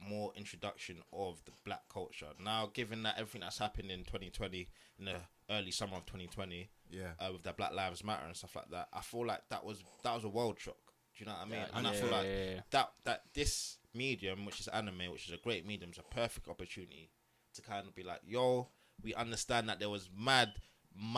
[0.00, 2.26] more introduction of the black culture.
[2.42, 4.68] Now, given that everything that's happened in 2020,
[4.98, 5.16] in the
[5.50, 7.12] early summer of 2020, Yeah.
[7.18, 9.82] uh, with the Black Lives Matter and stuff like that, I feel like that was
[10.02, 10.76] that was a world shock.
[11.16, 11.60] Do you know what I mean?
[11.60, 12.60] Yeah, and I feel like yeah, yeah.
[12.70, 16.48] that that this medium, which is anime, which is a great medium, is a perfect
[16.48, 17.10] opportunity
[17.54, 18.68] to kind of be like, yo,
[19.02, 20.52] we understand that there was mad,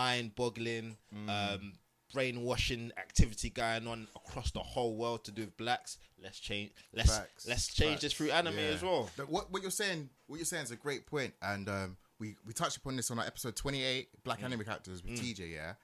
[0.07, 1.29] mind-boggling, Mm.
[1.55, 1.73] um,
[2.13, 5.99] brainwashing activity going on across the whole world to do with blacks.
[6.23, 6.71] Let's change.
[6.93, 7.47] Let's Facts.
[7.49, 8.65] let's change this through anime Yeah.
[8.75, 9.11] as well.
[9.17, 12.37] But what what you're saying, what you're saying is a great point, and um, we
[12.47, 15.75] we touched upon this on our episode 28, Black Anime Characters with TJ, yeah.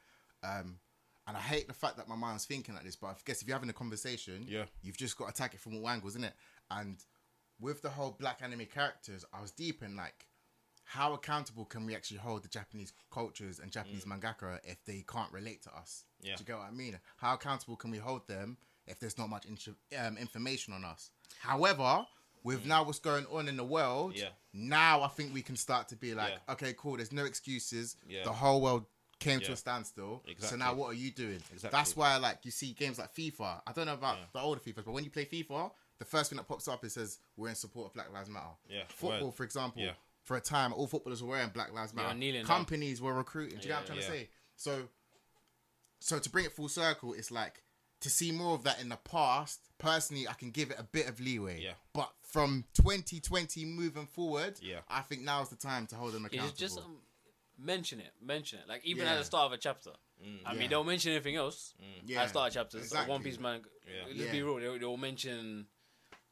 [0.43, 0.79] Um,
[1.27, 3.49] and I hate the fact that my mind's thinking like this, but I guess if
[3.49, 4.65] you're having a conversation, Yeah.
[4.83, 6.35] you've just got to attack it from all angles, isn't it?
[6.71, 6.99] And
[7.61, 10.27] with the whole Black Anime characters, I was deep in like,
[10.85, 15.33] how accountable can we actually hold the Japanese cultures and Japanese mangaka if they can't
[15.33, 16.05] relate to us?
[16.21, 16.35] Yeah.
[16.35, 16.99] Do you get what I mean?
[17.19, 18.57] How accountable can we hold them
[18.89, 21.11] if there's not much intro- um, information on us?
[21.39, 22.05] However,
[22.45, 22.67] with mm.
[22.67, 24.29] now what's going on in the world, Yeah.
[24.53, 26.53] now I think we can start to be like, Yeah.
[26.55, 26.97] okay, cool.
[26.97, 27.97] There's no excuses.
[28.09, 28.25] Yeah.
[28.25, 28.87] The whole world
[29.19, 30.23] came to a standstill.
[30.39, 31.41] So now what are you doing?
[31.53, 31.71] Exactly.
[31.71, 33.63] That's why like you see games like FIFA.
[33.67, 34.25] I don't know about Yeah.
[34.33, 36.91] the older FIFAs, but when you play FIFA, the first thing that pops up it
[36.91, 38.47] says we're in support of Black Lives Matter.
[38.69, 39.35] Yeah, Football, word.
[39.37, 39.93] for example, Yeah.
[40.25, 42.15] for a time, all footballers were wearing Black Lives Matter.
[42.15, 42.47] kneeling down.
[42.47, 43.59] Companies were recruiting.
[43.59, 44.07] Do you know what I'm trying Yeah.
[44.07, 44.31] to say?
[44.57, 44.89] So,
[46.01, 47.63] so to bring it full circle, it's like
[48.03, 49.61] to see more of that in the past.
[49.79, 51.61] Personally, I can give it a bit of leeway.
[51.61, 51.73] Yeah.
[51.93, 54.81] But from 2020 moving forward, Yeah.
[54.89, 56.57] I think now's the time to hold them yeah, accountable.
[56.57, 56.99] just um,
[57.59, 58.69] mention it, mention it.
[58.69, 59.13] Like even Yeah.
[59.15, 59.91] at the start of a chapter.
[60.47, 60.59] I Yeah.
[60.59, 61.75] mean, don't mention anything else.
[62.07, 62.21] Yeah.
[62.21, 63.11] At the start of chapters, Exactly.
[63.11, 63.63] One Piece man.
[63.87, 64.05] Yeah.
[64.07, 64.33] Let's Yeah.
[64.33, 64.57] be real.
[64.61, 65.67] They'll, they'll mention.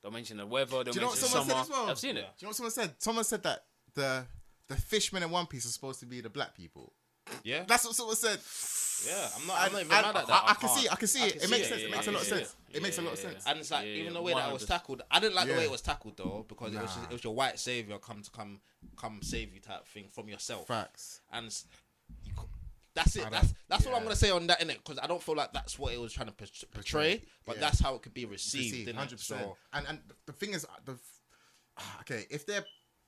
[0.01, 0.85] They'll mention the weather.
[0.85, 1.65] They'll Do you know what mention someone summer.
[1.65, 1.91] said as well?
[1.91, 2.23] I've seen Yeah.
[2.23, 2.39] it.
[2.39, 2.95] Do you know what someone said?
[3.03, 4.27] Someone said that the
[4.69, 6.95] the fishmen in One Piece are supposed to be the black people.
[7.43, 8.39] Yeah, That's what someone said.
[9.07, 9.29] Yeah.
[9.37, 9.57] I'm not.
[9.57, 10.31] I'm not even and mad at that.
[10.31, 10.81] I, I can can't.
[10.81, 10.89] see.
[10.89, 11.33] I can see it.
[11.35, 11.83] can It makes sense.
[11.83, 12.57] It makes a lot of sense.
[12.73, 13.45] It makes a lot of sense.
[13.47, 15.55] And it's like Yeah, even the way that I was tackled, I didn't like the
[15.55, 18.23] way it was tackled though because it was just, it was your white savior come
[18.23, 18.61] to come
[18.97, 20.67] come save you type thing from yourself.
[20.67, 21.21] Facts.
[21.33, 21.55] And
[22.25, 22.33] you,
[22.95, 23.27] that's it.
[23.27, 25.37] I That's don't- that's all I'm gonna say on that innit because I don't feel
[25.37, 27.61] like that's what it was trying to portray, portray but yeah.
[27.61, 28.73] that's how it could be received.
[28.79, 29.41] Received, hundred percent.
[29.43, 30.99] So, And and the thing is, the
[32.01, 32.65] okay, if they're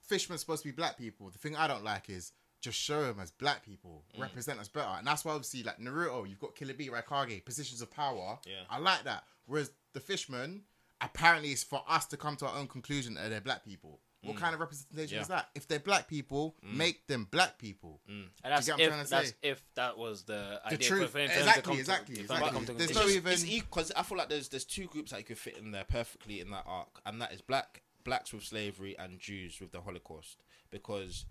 [0.06, 2.32] fishmen supposed to be black people, the thing I don't like is
[2.62, 4.20] just show them as black people, Mm.
[4.22, 7.82] represent us better, and that's why obviously like Naruto, you've got Killer Bee, Raikage, positions
[7.82, 8.38] of power.
[8.46, 8.62] Yeah.
[8.70, 9.24] I like that.
[9.46, 10.62] Whereas the fishmen,
[11.00, 14.00] apparently, it's for us to come to our own conclusion that they're black people.
[14.24, 15.12] What kind of representation Mm.
[15.16, 15.20] Yeah.
[15.22, 15.50] is that?
[15.56, 18.00] If they're black people, make them black people.
[18.06, 19.36] And that's get what I'm if trying to that's say?
[19.42, 21.02] if that was the idea truth.
[21.06, 22.66] for, for him to Exactly, come exactly, for to exactly.
[22.66, 25.24] to There's no even- it's because I feel like there's there's two groups that you
[25.24, 28.96] could fit in there perfectly in that arc, and that is black blacks with slavery
[28.96, 30.36] and Jews with the Holocaust,
[30.70, 31.24] because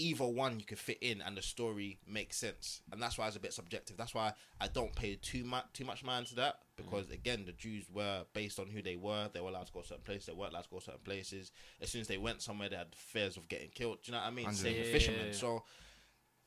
[0.00, 3.36] either one you could fit in and the story makes sense, and that's why it's
[3.36, 3.96] a bit subjective.
[3.96, 7.12] That's why I don't pay too much too much mind to that because Mm.
[7.14, 9.28] again the Jews were based on who they were.
[9.32, 10.26] They were allowed to go to certain places.
[10.26, 11.52] They weren't allowed to go to certain places.
[11.80, 13.98] As soon as they went somewhere, they had fears of getting killed.
[14.02, 14.52] Do you know what I mean?
[14.54, 14.92] Same with Yeah.
[14.92, 15.32] fishmen.
[15.32, 15.64] So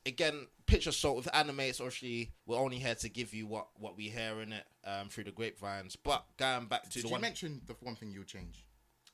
[0.06, 1.60] again, picture salt with anime.
[1.60, 5.08] It's obviously we're only here to give you what what we hear in it um,
[5.08, 5.96] through the grapevines.
[5.96, 8.64] But going back to Did the you one, mention the one thing you'll change?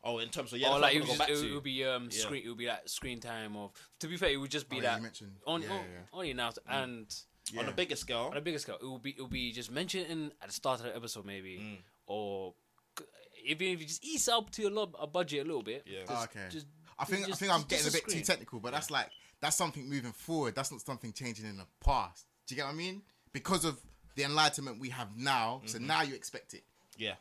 [0.05, 2.09] Oh, in terms of yeah, or like it I'm would, just, it, would be um
[2.11, 2.19] Yeah.
[2.23, 4.77] screen it would be like screen time of to be fair it would just be
[4.79, 6.01] Oh, yeah, that you mentioned- on, yeah, on, yeah.
[6.13, 7.15] only now and
[7.59, 8.29] on a bigger scale.
[8.31, 10.81] on a bigger scale it will be it will be just mentioned at the start
[10.81, 11.77] of the episode maybe Mm.
[12.07, 12.55] or
[12.99, 13.05] c-
[13.47, 16.01] even if you just ease up to a, lot, a budget a little bit Yeah.
[16.07, 16.47] just, Oh, okay.
[16.51, 16.67] just,
[16.99, 19.11] I think just- I think I'm getting a just bit too technical, but that's like
[19.41, 20.55] that's something moving forward.
[20.55, 22.27] That's not something changing in the past.
[22.47, 23.01] Do you get what I mean?
[23.33, 23.81] Because of
[24.15, 25.87] the enlightenment we have now, so Mm-hmm.
[25.87, 26.63] now you expect it.
[26.99, 27.15] Yeah,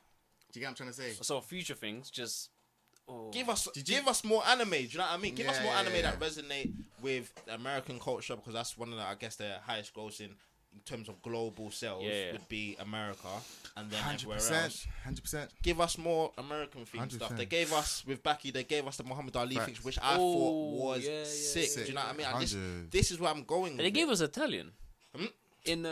[0.51, 1.13] Do you get what I'm trying to say?
[1.23, 2.49] so future things just
[3.10, 4.70] oh, give us Did you- give us more anime.
[4.70, 5.36] Do you know what I mean?
[5.36, 6.01] Give us Yeah, more yeah, anime yeah.
[6.03, 10.32] that resonate with American culture because that's one of the I guess the highest grossing
[10.72, 12.32] in terms of global sales Yeah, yeah.
[12.34, 13.28] would be America
[13.76, 14.88] and then Hundred everywhere percent, else.
[15.03, 15.49] hundred percent.
[15.64, 17.32] give us more American themed stuff.
[17.32, 17.38] 100%.
[17.38, 19.66] They gave us with Baki, they gave us the Muhammad Ali Facts.
[19.66, 21.70] things, which I Oh, thought was yeah, yeah, sick.
[21.76, 22.22] yeah, Do you know what I mean?
[22.22, 22.34] yeah.
[22.34, 22.91] And this, 100.
[22.91, 23.72] this is where I'm going.
[23.72, 24.72] and they with gave us Italian
[25.66, 25.89] in uh,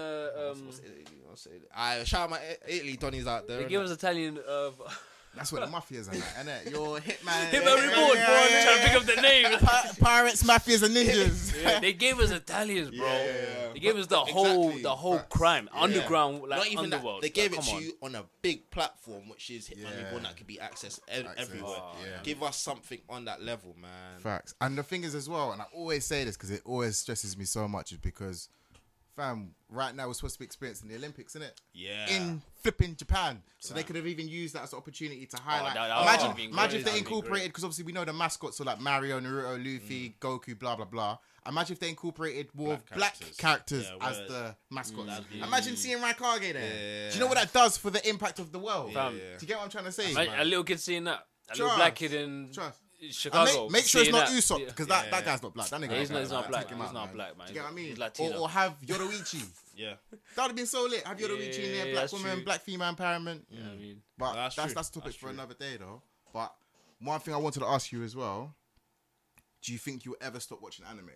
[0.54, 1.06] um, What's Italy?
[1.26, 1.62] What's Italy?
[1.76, 3.64] I shout out my I- Italy Donnies out there.
[3.64, 4.40] they gave us Italian.
[4.48, 4.72] Uh,
[5.36, 6.72] That's what the mafias are like, innit?
[6.72, 7.50] Your hitman.
[7.52, 8.36] Hit my report, bro.
[8.36, 9.60] I'm just trying to pick up the name.
[9.60, 11.54] Pi- Pirates, mafias, and ninjas.
[11.62, 13.06] Yeah, they gave us Italians, bro.
[13.06, 13.32] Yeah, yeah,
[13.68, 13.74] yeah.
[13.74, 15.82] They gave us the whole, the whole crime, Yeah.
[15.82, 17.22] underground, like Not even underworld.
[17.22, 17.28] that.
[17.28, 17.82] They gave Like, it to on.
[17.84, 20.06] you on a big platform, which is Hitman Yeah.
[20.06, 21.78] Reborn, that could be accessed e- Access, everywhere.
[22.04, 22.20] yeah.
[22.24, 24.20] Give us something on that level, man.
[24.20, 24.56] Facts.
[24.62, 27.38] And the thing is as well, and I always say this because it always stresses
[27.38, 28.50] me so much, is because,
[29.18, 31.60] fam, right now we're supposed to be experiencing the Olympics, isn't it?
[31.74, 32.10] Yeah.
[32.10, 35.42] In flipping Japan, so they could have even used that as an opportunity to oh,
[35.44, 35.74] highlight.
[35.74, 38.64] that- that imagine, would've imagine if they incorporated because obviously we know the mascots are
[38.64, 40.20] like Mario, Naruto, Luffy, mm.
[40.20, 41.18] Goku, blah blah blah.
[41.48, 43.38] Imagine if they incorporated more Black black characters.
[43.38, 45.08] characters Yeah, as the mascots.
[45.08, 47.06] That'd be- Imagine seeing Raikage there.
[47.06, 47.10] Yeah.
[47.10, 48.92] Do you know what that does for the impact of the world?
[48.94, 49.18] Yeah, yeah.
[49.18, 50.14] Do you get what I'm trying to say?
[50.14, 51.26] A, a little kid seeing that.
[51.50, 52.80] A little black kid in Trust.
[53.12, 53.64] Chicago.
[53.64, 54.36] make, make sure it's not that.
[54.36, 55.12] Usopp because that, Yeah.
[55.12, 55.70] that guy's not black.
[55.70, 57.48] That nigga Yeah, he's not- he's not black, He's not black, man.
[57.48, 57.86] Do you get what I mean?
[57.90, 58.36] He's Latino.
[58.38, 59.48] Or, or have Yoruichi.
[59.76, 59.94] Yeah.
[60.10, 61.06] that would have been so lit.
[61.06, 63.44] Have Yoruichi in there, black woman, black female empowerment.
[63.52, 64.02] Know I mean?
[64.18, 66.02] But That's that's that's, topic for another day though.
[66.34, 66.56] But
[67.00, 68.56] one thing I wanted to ask you as well:
[69.62, 71.12] Do you think you'll ever stop watching anime?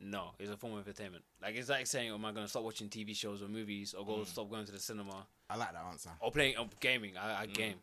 [0.00, 1.22] No, it's a form of entertainment.
[1.40, 4.04] Like it's like saying, "Am I going to stop watching TV shows or movies, or
[4.04, 4.26] go Mm.
[4.26, 6.10] stop going to the cinema, I like that answer.
[6.18, 7.76] or playing or gaming?" I, I game.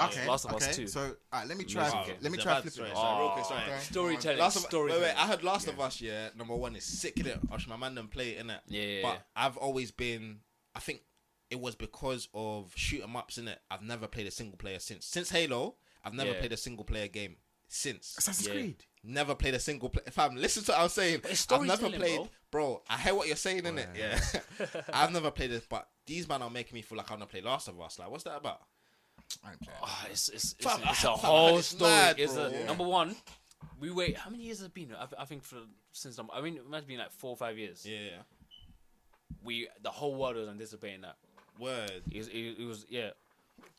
[0.00, 0.68] Okay, Last of okay.
[0.70, 0.86] Us Two.
[0.86, 1.92] So alright, let me try.
[1.94, 2.18] Music.
[2.20, 2.76] Let me try about- flipping.
[2.76, 2.94] sorry, it.
[2.96, 3.62] sorry, real quick, Oh, sorry.
[3.64, 3.78] Okay.
[3.80, 4.38] Storytelling.
[4.38, 5.02] Last of, wait, storytelling.
[5.02, 7.38] wait, I heard Last of Us, yeah, number one is sick in it.
[7.50, 8.60] Osh, my man done play it in it.
[8.68, 9.18] Yeah, yeah, But yeah.
[9.36, 10.40] I've always been,
[10.74, 11.02] I think
[11.50, 13.58] it was because of shoot 'em ups in it.
[13.70, 15.06] I've never played a single player since.
[15.06, 16.38] Since Halo, I've never Yeah.
[16.40, 17.36] played a single player game
[17.66, 18.14] since.
[18.18, 18.52] Assassin's Yeah.
[18.54, 18.84] Creed.
[19.02, 20.02] Never played a single play.
[20.10, 21.20] Fam, listen to what I'm saying.
[21.24, 22.82] it's I've never played, bro.
[22.88, 23.88] I hear what you're saying in it.
[23.96, 24.20] yeah.
[24.58, 27.22] Yeah, I've never played it, but these man are making me feel like I want
[27.22, 27.98] to play Last of Us.
[27.98, 28.60] Like, what's that about?
[29.44, 29.78] I ain't playing.
[29.82, 31.90] Oh, ah, it's it's, it's, Fam, it's fam, a whole it's story.
[31.90, 32.44] mad, it's bro.
[32.44, 32.66] a, Yeah.
[32.66, 33.14] number one.
[33.80, 34.16] We wait.
[34.16, 34.94] How many years has it been?
[34.98, 35.56] I, I think for
[35.92, 36.32] since number.
[36.34, 37.84] I mean, it must have been like four or five years.
[37.86, 38.22] Yeah,
[39.44, 41.16] We the whole world was anticipating that.
[41.58, 42.02] word.
[42.10, 43.10] It was, it, it was yeah.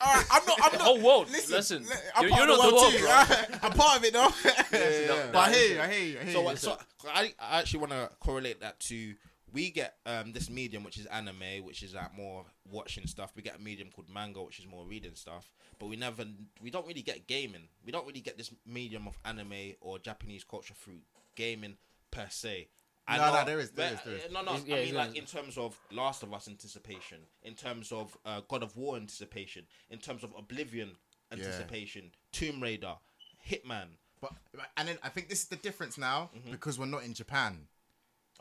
[0.02, 0.60] All right, I'm not.
[0.64, 0.86] I'm The not.
[0.88, 1.30] whole world.
[1.32, 3.60] Listen, Listen, li- I'm you're, part you're of not the world, too.
[3.64, 4.30] I'm part of it though.
[4.78, 5.30] yeah.
[5.32, 5.82] But I hear you.
[5.82, 6.20] I hear you.
[6.20, 6.46] I hear So, you.
[6.46, 6.78] what, so
[7.14, 9.16] I, I actually want to correlate that to
[9.54, 13.32] we get um this medium which is anime, which is like more watching stuff.
[13.36, 15.52] We get a medium called manga, which is more reading stuff.
[15.80, 16.26] But we never,
[16.62, 17.70] we don't really get gaming.
[17.86, 21.00] We don't really get this medium of anime or Japanese culture through
[21.36, 21.78] gaming
[22.12, 22.68] per se.
[23.08, 24.34] I No, know- no, there is, there but- is, there is.
[24.34, 24.52] No, no.
[24.56, 28.16] It's- yeah, I mean, like in terms of Last of Us anticipation, in terms of
[28.26, 30.92] uh, God of War anticipation, in terms of Oblivion
[31.32, 32.96] anticipation, Tomb Raider,
[33.50, 33.88] Hitman.
[34.22, 34.34] But
[34.78, 36.52] and then I think this is the difference now Mm-hmm.
[36.52, 37.68] because we're not in Japan.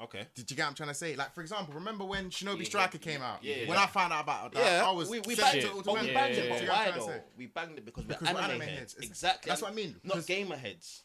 [0.00, 0.26] Okay.
[0.34, 1.16] Did you get what I'm trying to say?
[1.16, 3.42] Like for example, remember when Shinobi Yeah, Striker yeah, came out?
[3.42, 3.82] yeah, when yeah.
[3.82, 5.94] I found out about that, Yeah, I was we, we set oh, banged it, but
[6.02, 6.50] we to banged yeah, it, but yeah.
[6.50, 6.90] why Do you get what I'm though?
[6.92, 7.22] trying to say?
[7.36, 8.94] We banged it because we're Because anime, we're anime heads.
[8.94, 8.96] heads.
[9.06, 9.48] Exactly.
[9.50, 11.02] that's what I mean, Not gamer heads.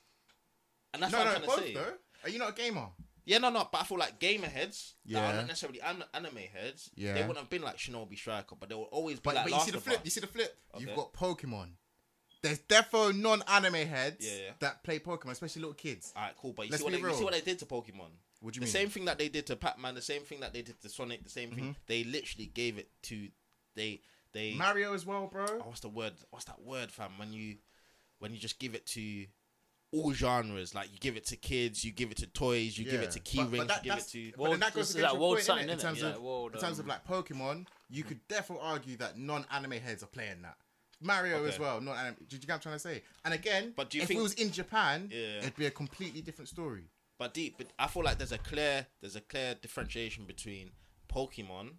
[0.94, 1.74] And that's No, what I'm trying both to say.
[1.74, 1.94] though.
[2.24, 2.88] Are you not a gamer?
[3.26, 3.68] Yeah, no, no.
[3.72, 5.36] But I feel like gamer heads that are Yeah.
[5.38, 6.91] not necessarily an- anime heads.
[6.96, 7.14] Yeah.
[7.14, 9.54] They wouldn't have been like Shinobi Striker, but they will always be But, like but
[9.54, 10.02] you see the flip.
[10.04, 10.56] You see the flip.
[10.78, 11.70] You've got Pokemon.
[12.44, 14.52] There's defo non-anime heads Yeah, yeah.
[14.60, 16.12] that play Pokemon, especially little kids.
[16.16, 16.52] All right, cool.
[16.52, 18.10] But you Let's see, what they, you see what they did to Pokemon.
[18.44, 18.72] What do you the mean?
[18.74, 21.24] same thing that they did to Pac-Man, the same thing that they did to Sonic,
[21.24, 21.64] the same thing.
[21.64, 21.72] Mm-hmm.
[21.88, 23.30] They literally gave it to
[23.76, 24.02] they
[24.34, 24.54] they.
[24.56, 25.46] Mario as well, bro.
[25.50, 26.14] oh, what's the word?
[26.30, 27.12] What's that word, fam?
[27.18, 27.56] When you
[28.20, 29.26] when you just give it to
[29.94, 33.02] all genres, like you give it to kids, you give it to toys, you give
[33.02, 34.32] it to key But- but rings, that- you give it that's- to.
[34.32, 35.72] But World- then that goes this is against like your world point, something, innit?
[35.72, 38.98] In terms Yeah, of world, in terms of um, like Pokemon, you could definitely argue
[38.98, 40.58] that non-anime heads are playing that.
[41.00, 42.16] Mario as well, not anime.
[42.28, 43.04] Do you get what I'm trying to say?
[43.26, 45.38] And again, But do you if think- it was in Japan, Yeah.
[45.39, 46.89] it'd be a completely different story.
[47.24, 50.72] But deep, but I feel like there's a clear there's a clear differentiation between
[51.10, 51.70] Pokemon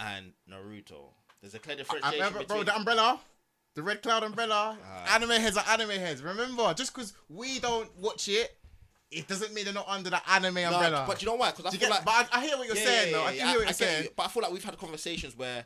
[0.00, 1.10] and Naruto.
[1.40, 2.20] There's a clear differentiation.
[2.20, 2.64] I remember, between.
[2.64, 3.20] bro, the umbrella,
[3.76, 4.76] the red cloud umbrella.
[4.84, 5.14] Ah.
[5.14, 6.22] anime heads are anime heads.
[6.22, 8.56] Remember, just because we don't watch it,
[9.12, 11.04] it doesn't mean they're not under the anime No, umbrella.
[11.06, 11.52] but you know why?
[11.52, 13.16] Because I you feel get, like but I, I hear what you're Yeah, saying, yeah,
[13.16, 13.24] though.
[13.24, 14.02] I yeah, do yeah, hear what I you're saying.
[14.06, 15.64] you, but I feel like we've had conversations where,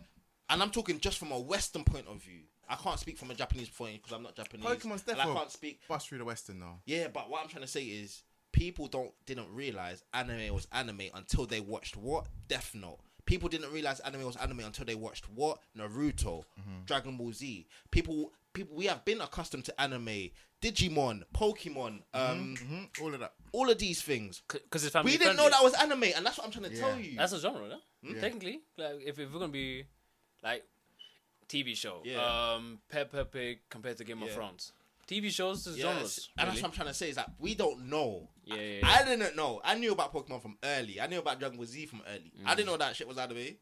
[0.50, 2.40] and I'm talking just from a Western point of view.
[2.68, 4.66] I can't speak from a Japanese point because I'm not Japanese.
[4.66, 5.80] Pokemon's and I can't speak.
[5.88, 6.80] bust through the Western though.
[6.84, 8.22] Yeah, but what I'm trying to say is
[8.52, 12.98] people don't didn't realize anime was anime until they watched what Death Note.
[13.24, 16.84] People didn't realize anime was anime until they watched what Naruto, Mm-hmm.
[16.86, 17.66] Dragon Ball Z.
[17.90, 20.30] People, people, we have been accustomed to anime,
[20.60, 23.32] Digimon, Pokemon, um, hmm All of that.
[23.52, 24.42] all of these things.
[24.48, 25.44] because it's family We didn't friendly.
[25.44, 26.80] know that was anime, and that's what I'm trying to Yeah.
[26.88, 27.16] tell you.
[27.16, 27.78] That's a genre, no?
[28.02, 28.20] Yeah.
[28.20, 29.84] Technically, like if, if we're gonna be
[30.42, 30.64] like
[31.48, 32.54] TV show, Yeah.
[32.54, 34.34] um, Peppa Pig compared to Game of Yeah.
[34.34, 34.72] Thrones,
[35.08, 35.86] TV shows is Yes.
[35.86, 36.28] genres.
[36.38, 36.62] And that's really.
[36.62, 38.28] what I'm trying to say is that we don't know.
[38.44, 39.60] Yeah, yeah, I, didn't know.
[39.64, 41.00] I knew about Pokemon from early.
[41.00, 42.32] I knew about Dragon Ball Z from early.
[42.44, 43.56] I didn't know that shit was anime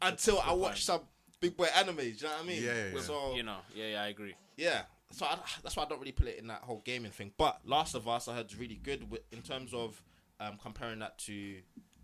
[0.00, 1.02] until I watched some
[1.40, 1.96] big boy animes.
[1.96, 2.62] Do you know what I mean?
[2.62, 3.00] Yeah, yeah, yeah.
[3.00, 4.34] So you know, yeah, yeah, I agree.
[4.56, 4.82] yeah.
[5.10, 7.32] So I, that's why I don't really put it in that whole gaming thing.
[7.36, 10.02] But Last of Us, I heard is really good with, in terms of
[10.40, 11.56] um, comparing that to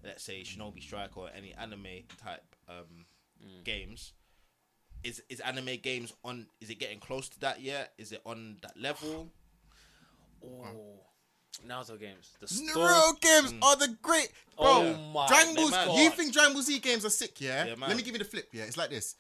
[0.05, 3.07] let's say Shinobi Strike or any anime type um,
[3.65, 4.13] games.
[5.05, 6.47] Is is anime games on?
[6.61, 7.93] Is it getting close to that yet?
[7.99, 9.29] Is it on that level?
[10.45, 11.01] Oh,
[11.67, 12.31] Naruto games.
[12.41, 13.19] The Naruto story.
[13.21, 13.63] games mm.
[13.65, 14.31] are the great.
[14.57, 15.71] Bro, Oh my Dragon Ball.
[15.71, 15.99] God.
[15.99, 17.41] You think Dragon Ball Z games are sick?
[17.41, 17.67] Yeah.
[17.67, 17.75] Yeah.
[17.81, 18.49] Let me give you the flip.
[18.53, 19.15] Yeah, it's like this.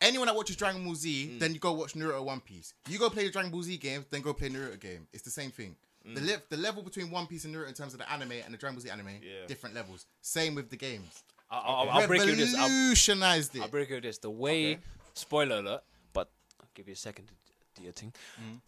[0.00, 1.38] Anyone that watches Dragon Ball Z, mm.
[1.40, 2.74] then you go watch Naruto One Piece.
[2.88, 5.06] You go play the Dragon Ball Z games, then go play Naruto game.
[5.12, 5.76] It's the same thing.
[6.04, 6.26] The, mm.
[6.26, 8.58] le- the level between One Piece and Naruto in terms of the anime and the
[8.58, 9.46] Dragon Ball Z anime, Yeah.
[9.46, 10.06] different levels.
[10.20, 11.22] Same with the games.
[11.50, 12.54] I'll, I'll, I'll break you this.
[12.54, 13.62] I'll, Revolutionized it.
[13.62, 14.18] I'll break you this.
[14.18, 14.80] The way, Okay.
[15.14, 17.32] Spoiler alert, but I'll give you a second to
[17.76, 18.12] do your thing.
[18.40, 18.60] Mm.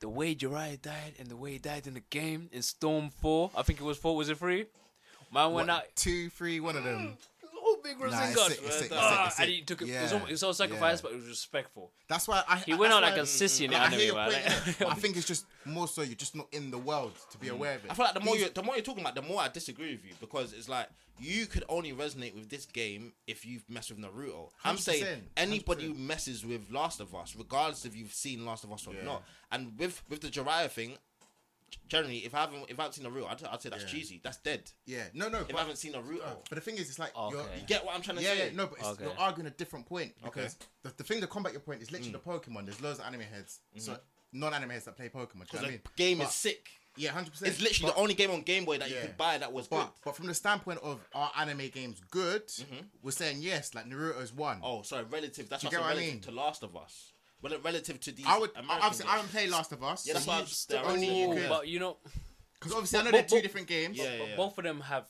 [0.00, 3.50] The way Jiraiya died and the way he died in the game in Storm 4,
[3.56, 4.66] I think it was 4, was it 3?
[5.32, 5.84] Man went out.
[5.96, 7.16] two, three, one of them.
[7.64, 8.34] Oh, big Rasengan.
[8.48, 9.88] sick, it's sick, it's Ah, and he took it.
[9.88, 11.02] Yeah, it was, almost, it was all sacrifice, yeah.
[11.04, 11.90] but it was respectful.
[12.08, 12.58] That's why I.
[12.58, 14.30] He went out like a sissy in the I anime, your man.
[14.32, 14.78] point, Like- innit?
[14.80, 17.48] But I think it's just more so you're just not in the world to be
[17.48, 17.90] aware of it.
[17.92, 19.92] I feel like the more you the more you're talking about, the more I disagree
[19.92, 20.88] with you because it's like
[21.18, 24.50] you could only resonate with this game if you've messed with Naruto.
[24.64, 25.86] I'm saying anybody 100%.
[25.88, 29.04] who messes with Last of Us, regardless if you've seen Last of Us or Yeah.
[29.04, 30.96] not, and with with the Jiraiya thing,
[31.88, 33.88] generally if I haven't if I haven't seen Naruto, I'd, I'd say that's Yeah.
[33.88, 34.20] cheesy.
[34.22, 34.70] That's dead.
[34.86, 35.40] Yeah, no, no.
[35.40, 37.36] If but- I haven't seen Naruto, But the thing is, it's like Okay.
[37.36, 38.46] you're, you get what I'm trying to yeah, say.
[38.50, 39.04] yeah, no, but it's, Okay.
[39.04, 40.30] you're arguing a different point Okay.
[40.40, 42.22] because the, the thing to combat your point is literally mm.
[42.24, 42.64] the Pokemon.
[42.66, 44.38] There's loads of anime heads, so mm-hmm.
[44.40, 45.12] non-anime heads that play Pokemon.
[45.14, 45.80] Do you know Because what I the mean?
[45.96, 46.68] game But- is sick.
[46.96, 47.50] Yeah, hundred percent.
[47.52, 49.02] It's literally the only game on Game Boy that you Yeah.
[49.02, 49.76] could buy that was good.
[49.76, 52.46] But but from the standpoint of are anime games good?
[52.48, 52.86] Mm-hmm.
[53.02, 53.74] We're saying yes.
[53.74, 54.60] Like Naruto's one.
[54.62, 55.48] Oh, sorry, relative.
[55.48, 56.22] That's Do what you I'm get what I relative mean?
[56.22, 57.12] to Last of Us.
[57.40, 58.26] Well, relative to these.
[58.26, 58.50] I would.
[58.50, 59.16] American Obviously, I games.
[59.16, 60.06] haven't played Last of Us.
[60.06, 61.96] Yeah, that's so why you- I'm- they're only only- Oh, but you know,
[62.54, 63.96] Because obviously, I know But- they're two but- different games.
[63.98, 64.36] Yeah, but yeah.
[64.36, 65.06] both of them have.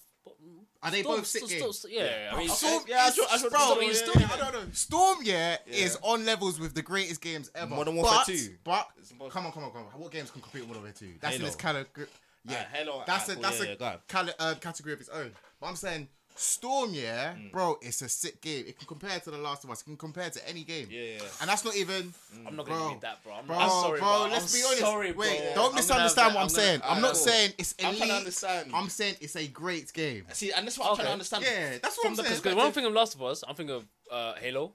[0.82, 1.78] Are they Storm- both sick Storm- games?
[1.78, 2.54] Storm- yeah, I mean, Okay.
[2.56, 4.32] Storm, Yeah, I is- saw- I saw bro, Storm, it's yeah, Storm, yeah.
[4.32, 4.72] I don't know.
[4.74, 7.74] Storm, yeah, is on levels with the greatest games ever.
[7.74, 8.58] Modern Warfare but, 2.
[8.64, 8.88] But
[9.30, 10.00] come on, come on, come on.
[10.00, 11.14] What games can compete with Modern Warfare 2?
[11.20, 11.52] That's in Halo.
[11.52, 12.06] its category.
[12.44, 13.98] Yeah, Alright, Halo, That's alright, a that's yeah, yeah, a on.
[14.08, 15.32] cali- uh, category of its own.
[15.60, 17.52] But I'm saying Storm, yeah, Mm.
[17.52, 18.64] bro, it's a sick game.
[18.66, 19.82] It can compare to The Last of Us.
[19.82, 20.88] It can compare to any game.
[20.90, 21.22] Yeah, yeah.
[21.40, 22.12] And that's not even.
[22.46, 23.32] I'm not gonna Bro, beat that, bro.
[23.34, 24.28] I'm, Bro, I'm sorry, bro, bro.
[24.32, 24.80] let's I'm be honest.
[24.80, 25.36] Sorry, Wait, bro.
[25.38, 26.80] don't I'm gonna misunderstand have what I'm that- saying.
[26.80, 28.70] gonna- I'm not Alright, saying it's I'm trying to understand.
[28.74, 30.26] I'm saying it's a great game.
[30.32, 31.44] See, and that's what I'm trying to understand.
[31.44, 32.36] Yeah, that's what From I'm the saying.
[32.36, 34.72] Because when I'm thinking of Last of Us, I'm thinking of uh, Halo,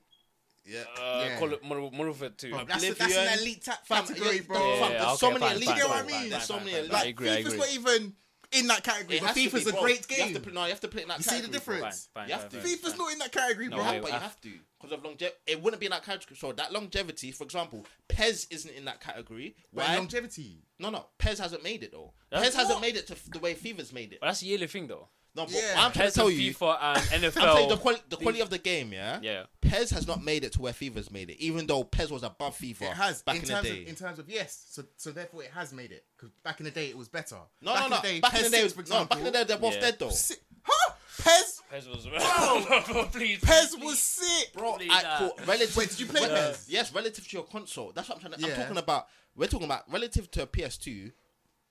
[0.65, 0.81] Yeah.
[0.99, 1.39] uh, Yeah.
[1.39, 2.49] Call it Modern Modern Warfare 2.
[2.51, 3.09] Bro, that's, a, Oblivion.
[3.17, 4.57] that's an elite ta- Fam, category, yeah, bro.
[4.57, 5.65] Yeah, fam, yeah, there's so many fine, elite.
[5.67, 6.29] fine, You know what I mean?
[6.29, 6.91] There's so many elite.
[6.91, 7.57] I Like agree, I FIFA's agree.
[7.59, 8.15] not even
[8.51, 9.17] in that category.
[9.17, 9.81] It But has to FIFA's be, a bro.
[9.81, 10.41] great You have game.
[10.43, 12.09] to, no, you have to play in that You see the difference?
[12.13, 12.57] Fine, You have fine, to.
[12.61, 12.97] fine, FIFA's fine.
[12.97, 13.85] not in that category, No, bro.
[13.91, 15.37] Wait, but you have to because of longevity.
[15.47, 16.37] It wouldn't be in that category.
[16.37, 19.55] So that longevity, for example, PES isn't in that category.
[19.71, 19.95] Why?
[19.97, 20.63] longevity.
[20.79, 22.13] no, no, PES hasn't made it though.
[22.29, 24.19] That's- PES hasn't made it to f- the way FIFA's made it.
[24.21, 25.09] But that's a yearly thing, though.
[25.36, 25.73] No, but Yeah.
[25.78, 26.53] I'm trying PES to tell and you.
[26.53, 27.34] FIFA um, and I'm NFL.
[27.34, 29.19] telling you the, quali- the quality of the game, yeah.
[29.21, 29.43] Yeah.
[29.61, 32.57] PES has not made it to where FIFA's made it, even though PES was above
[32.57, 33.82] FIFA It has back in, in, the terms day.
[33.84, 34.65] of in terms of yes.
[34.69, 37.36] So so therefore it has made it because back in the day it was better.
[37.61, 38.01] no, back no, no.
[38.01, 39.73] Back in the PES day, 6, for no, example, back in the day, they're both
[39.75, 39.82] Yeah.
[39.82, 40.09] dead though.
[40.09, 40.93] si- huh?
[41.23, 42.05] PES PES was.
[42.07, 43.05] Bro!
[43.11, 43.39] please.
[43.41, 45.17] PES was sick, Bro, Please, I, nah.
[45.19, 45.32] cool.
[45.45, 45.75] relative.
[45.78, 46.55] Wait, did you play Well, PES?
[46.55, 47.91] Uh, yes, relative to your console.
[47.93, 48.47] That's what I'm trying to.
[48.47, 48.53] Yeah.
[48.55, 49.07] I'm talking about.
[49.36, 51.11] We're talking about relative to a PS2.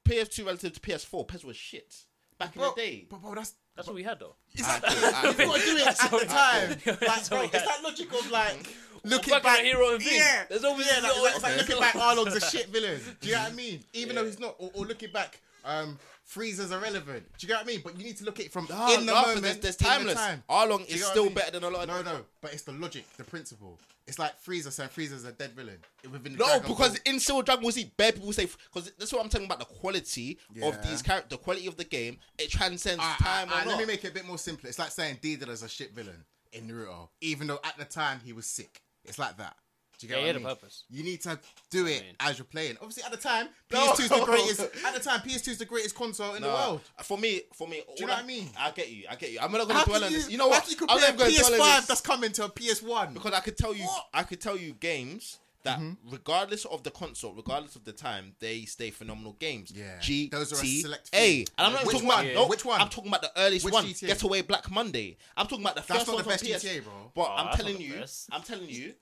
[0.05, 1.27] PS2 relative to PS4.
[1.27, 1.95] PS was shit
[2.39, 2.65] back bro.
[2.69, 3.07] in the day.
[3.09, 4.37] But bro, that's That's what we had, though.
[4.55, 4.95] exactly.
[4.95, 6.69] You've got to do it at the time.
[6.87, 7.67] Like, That's all bro, it's had.
[7.69, 8.75] that logic of like
[9.05, 9.59] looking back back.
[9.59, 10.17] at a hero and thing.
[10.17, 11.97] Yeah, There's always yeah, a like, little- it's like looking back.
[11.97, 13.01] Arlong's a shit villain.
[13.21, 13.81] Do you know what I mean?
[13.93, 15.41] Even though he's not, or, or looking back.
[15.65, 15.99] Um,
[16.33, 17.25] Frieza's irrelevant.
[17.39, 17.81] Do you get what I mean?
[17.85, 19.43] But you need to look at it from Nah, in the moment.
[19.43, 20.15] there's, there's in the timeless.
[20.15, 20.43] time.
[20.51, 21.35] Arlong is what I still mean?
[21.35, 21.89] better than a lot of.
[21.89, 23.79] No, no, but it's the logic, the principle.
[24.09, 25.79] It's like Frieza saying Frieza's a dead villain
[26.11, 27.13] within the No, Dragon because Ball.
[27.15, 29.59] in Silver Dragon Ball Z, bare people say because that's what I'm talking about.
[29.61, 33.79] The quality of these characters, the quality of the game, it transcends time or let
[33.79, 34.69] me make it a bit more simpler.
[34.69, 38.33] It's like saying Deidara's a shit villain in Naruto, even though at the time he
[38.33, 38.81] was sick.
[39.05, 39.57] It's like that.
[39.99, 40.49] Do you get Yeah, what he I had a mean?
[40.49, 40.85] purpose.
[40.91, 41.39] You need to
[41.71, 42.77] do it mean- as you're playing.
[42.81, 43.79] Obviously, at the time, No.
[43.93, 44.61] PS2 is the greatest.
[44.85, 46.81] At the time, PS2 is the greatest console in the world.
[47.03, 48.51] For me, for me, do you all know what I mean?
[48.59, 49.05] I get you.
[49.11, 49.39] I get you.
[49.41, 50.31] I'm not gonna dwell on you, this.
[50.31, 50.71] You know what?
[50.71, 51.87] you I'm not gonna dwell on PS5 this.
[51.87, 53.15] that's coming to a PS1?
[53.15, 54.07] because I could tell you, What?
[54.15, 56.11] I could tell you games that, Mm-hmm.
[56.13, 59.73] regardless of the console, regardless of the time, they stay phenomenal games.
[59.75, 59.99] Yeah.
[59.99, 61.39] G Those are a T select A.
[61.45, 61.47] few.
[61.59, 62.19] And I'm not Which talking one?
[62.21, 62.35] about Yeah.
[62.35, 62.81] no, Which one?
[62.81, 63.85] I'm talking about the earliest Which one.
[63.87, 64.07] GTA?
[64.07, 65.17] Getaway Black Monday.
[65.37, 66.63] I'm talking about the That's first not one the best PS.
[66.65, 67.11] GTA, bro.
[67.17, 68.05] But Oh, I'm telling you.
[68.31, 68.95] I'm telling you.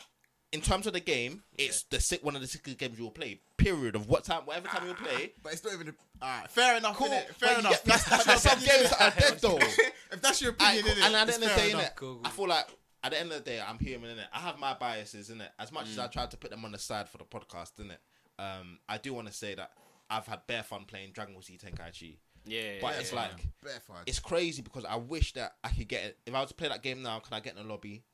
[0.54, 3.10] In terms of the game, it's the sick one of the sickest games you will
[3.10, 3.40] play.
[3.56, 5.32] Period of what time, whatever time you will play.
[5.42, 5.94] But it's not even.
[6.22, 6.96] A, fair enough.
[6.96, 7.08] Cool.
[7.08, 7.26] innit?
[7.26, 7.72] But Fair you enough.
[7.72, 9.58] get- That's, but that's your some games that are dead though.
[10.12, 11.02] if that's your Alright, opinion, cool.
[11.02, 11.06] innit?
[11.06, 11.82] and at the it's end of the fair day, enough.
[11.84, 12.20] innit, Cool, cool.
[12.24, 12.66] I feel like
[13.02, 14.26] at the end of the day, I'm human, innit.
[14.32, 15.48] I have my biases, innit.
[15.58, 15.90] As much Mm.
[15.90, 17.98] as I tried to put them on the side for the podcast, innit.
[18.38, 19.72] Um, I do want to say that
[20.08, 22.16] I've had bare fun playing Dragon Ball Z Tenkaichi.
[22.46, 23.20] Yeah, yeah, But yeah, it's yeah.
[23.20, 23.30] like
[23.62, 23.96] Bare fun.
[24.06, 26.18] it's crazy because I wish that I could get it.
[26.26, 28.04] If I was to play that game now, can I get in the lobby?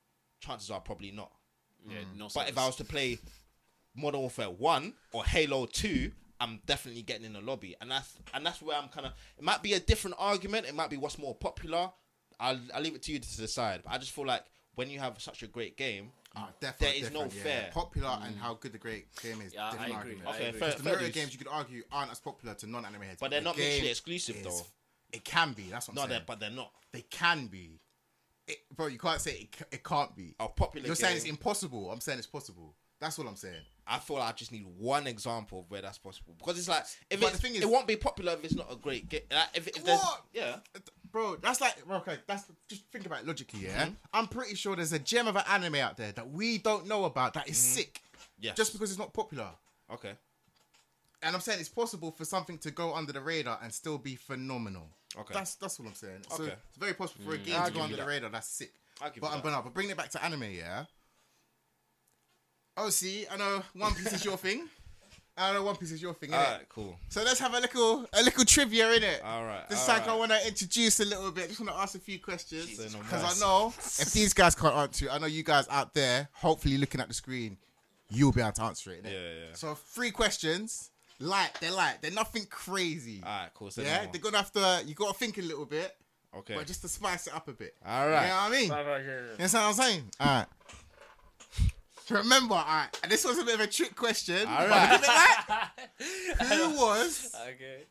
[0.40, 1.30] Chances are probably not.
[1.88, 3.18] Yeah, no But if I was to play
[3.96, 8.44] Modern Warfare One or Halo Two, I'm definitely getting in the lobby, and that's and
[8.46, 9.12] that's where I'm kind of.
[9.38, 10.66] It might be a different argument.
[10.66, 11.90] It might be what's more popular.
[12.38, 13.82] I'll, I'll leave it to you to decide.
[13.84, 17.10] But I just feel like when you have such a great game, Ah, There is
[17.10, 17.28] no yeah.
[17.28, 17.70] fair.
[17.74, 19.52] Popular and how good the great game is.
[19.52, 19.96] Yeah, I different agree.
[19.96, 20.28] argument.
[20.28, 20.60] I Okay, agree.
[20.60, 21.14] fair- Because the Mario dues.
[21.14, 23.68] games you could argue aren't as popular to non-anime heads, but they're the not game
[23.68, 24.66] mutually exclusive is- though.
[25.12, 25.64] It can be.
[25.64, 26.24] That's what I'm No, they're saying.
[26.28, 26.72] but they're not.
[26.92, 27.80] They can be.
[28.48, 30.34] It, bro, you can't say it, it can't be.
[30.40, 30.86] A popular.
[30.86, 31.90] You're game, saying it's impossible.
[31.90, 32.74] I'm saying it's possible.
[33.00, 33.54] That's what I'm saying.
[33.86, 36.84] I feel like I just need one example of where that's possible because it's like
[37.10, 39.08] if But it's, the thing is- it won't be popular if it's not a great
[39.08, 39.22] game.
[39.32, 40.22] Like, if, if What?
[40.34, 40.56] yeah,
[41.10, 42.18] Bro, that's like okay.
[42.26, 43.60] That's just think about it logically.
[43.60, 43.94] Yeah, Mm-hmm.
[44.12, 47.04] I'm pretty sure there's a gem of an anime out there that we don't know
[47.04, 48.00] about that is sick.
[48.04, 48.22] Mm-hmm.
[48.42, 48.56] Yes.
[48.56, 49.48] Just because it's not popular.
[49.92, 50.12] okay,
[51.22, 54.14] And I'm saying it's possible for something to go under the radar and still be
[54.14, 54.88] phenomenal.
[55.18, 55.34] Okay.
[55.34, 56.22] That's that's what I'm saying.
[56.30, 56.54] So Okay.
[56.68, 57.44] it's very possible for a mm.
[57.44, 58.08] game I'll to give go you under the that.
[58.08, 58.30] radar.
[58.30, 58.72] That's sick.
[59.00, 59.42] I'll give you But I'm that.
[59.44, 60.84] but, but bringing it back to anime, yeah.
[62.76, 64.68] Oh, see, I know One Piece is your thing.
[65.36, 66.32] I know One Piece is your thing.
[66.34, 66.56] all innit?
[66.58, 66.96] right, cool.
[67.08, 69.22] So let's have a little a little trivia in it.
[69.24, 70.18] All right, This all is like I right.
[70.18, 71.48] want to introduce a little bit.
[71.48, 72.94] Just want to ask a few questions because
[73.24, 76.78] I know if these guys can't answer, it, I know you guys out there, hopefully
[76.78, 77.56] looking at the screen,
[78.10, 79.04] you'll be able to answer it.
[79.04, 79.12] innit?
[79.12, 79.54] Yeah, yeah.
[79.54, 80.90] So three questions.
[81.20, 81.98] Light, they're light.
[82.00, 83.20] They're nothing crazy.
[83.24, 83.70] All right, cool.
[83.70, 84.82] So yeah, no they're gonna have to.
[84.86, 85.94] You gotta think a little bit,
[86.38, 86.54] okay.
[86.54, 87.74] but just to spice it up a bit.
[87.84, 88.22] All right.
[88.22, 88.68] You know what I mean?
[88.70, 89.20] Bye, bye, yeah, yeah.
[89.32, 90.02] You know what I'm saying?
[90.18, 90.46] All right.
[92.10, 92.88] Remember, all right.
[93.02, 94.46] And this was a bit of a trick question.
[94.48, 94.92] All but right.
[94.92, 96.46] look at that.
[96.48, 97.84] Who was Okay.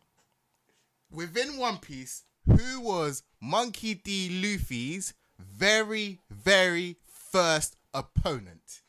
[1.12, 2.24] within One Piece?
[2.48, 4.42] Who was Monkey D.
[4.42, 6.98] Luffy's very, very
[7.32, 8.82] first opponent?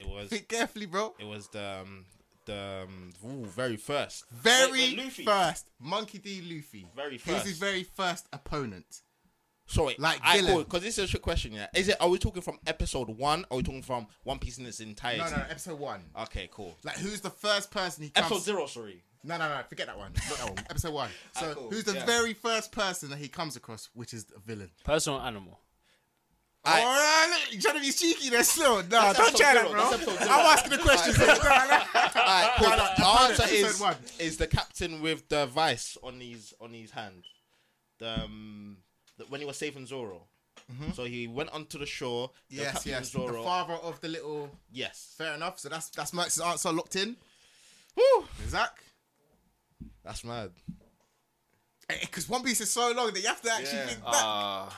[0.00, 1.14] It was Think carefully, bro.
[1.18, 2.06] it was the um,
[2.46, 4.24] the um, ooh, very first.
[4.30, 5.24] Very Wait, wait, Luffy.
[5.24, 6.40] first, Monkey D.
[6.42, 6.86] Luffy.
[6.96, 7.60] Very He was his first.
[7.60, 9.02] very first opponent.
[9.66, 10.64] Sorry, Like I villain.
[10.64, 11.52] because this is a trick question.
[11.52, 11.96] Yeah, is it?
[12.00, 13.44] Are we talking from episode one?
[13.50, 15.20] Or are we talking from One Piece in its entirety?
[15.22, 16.00] No, no, episode one.
[16.22, 16.76] Okay, cool.
[16.82, 18.26] Like, who's the first person he comes?
[18.26, 19.00] Episode zero, sorry.
[19.22, 19.60] No, no, no.
[19.68, 20.12] Forget that one.
[20.28, 20.64] Not that one.
[20.70, 21.10] Episode one.
[21.36, 21.70] So, Ah, cool.
[21.70, 22.04] who's the Yeah.
[22.06, 24.70] very first person that he comes across, which is a villain?
[24.82, 25.60] Personal animal.
[26.66, 26.82] Aight.
[26.84, 28.76] Oh, look, you trying to be cheeky there still?
[28.76, 29.80] No, That's don't try that, bro.
[29.80, 30.30] That's episode zero.
[30.30, 31.18] I'm asking the questions.
[31.18, 31.40] No, no, no.
[31.40, 32.68] Alright, cool.
[32.68, 33.96] No, no, the the answer pilot, is one.
[34.18, 37.24] is the captain with the vice on his on his hand.
[37.98, 38.76] The, um,
[39.16, 40.26] the when he was saving Zoro.
[40.94, 42.30] So he went onto the shore.
[42.48, 43.10] Yes, captain yes.
[43.10, 43.38] Zoro.
[43.38, 44.50] The father of the little.
[44.70, 45.14] yes.
[45.18, 45.58] Fair enough.
[45.58, 47.16] So that's that's Max's answer locked in.
[47.96, 48.24] Woo!
[48.46, 48.70] Zach.
[50.04, 50.50] That's mad.
[51.88, 53.86] Because One Piece is so long that you have to actually Yeah.
[53.86, 54.14] think back.
[54.14, 54.70] Uh,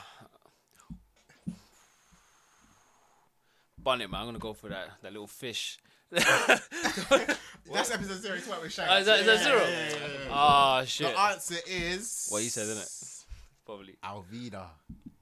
[3.83, 5.77] Bonnet man, I'm gonna go for that that little fish.
[6.11, 8.35] that's episode zero.
[8.35, 8.87] It's what we're showing.
[8.91, 10.27] Ah, is that- is that zero?
[10.31, 11.07] Ah shit.
[11.13, 12.27] The answer is.
[12.29, 13.25] What you said, isn't it?
[13.65, 13.95] Probably.
[14.03, 14.67] Alvida.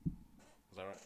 [0.05, 0.97] Is that right?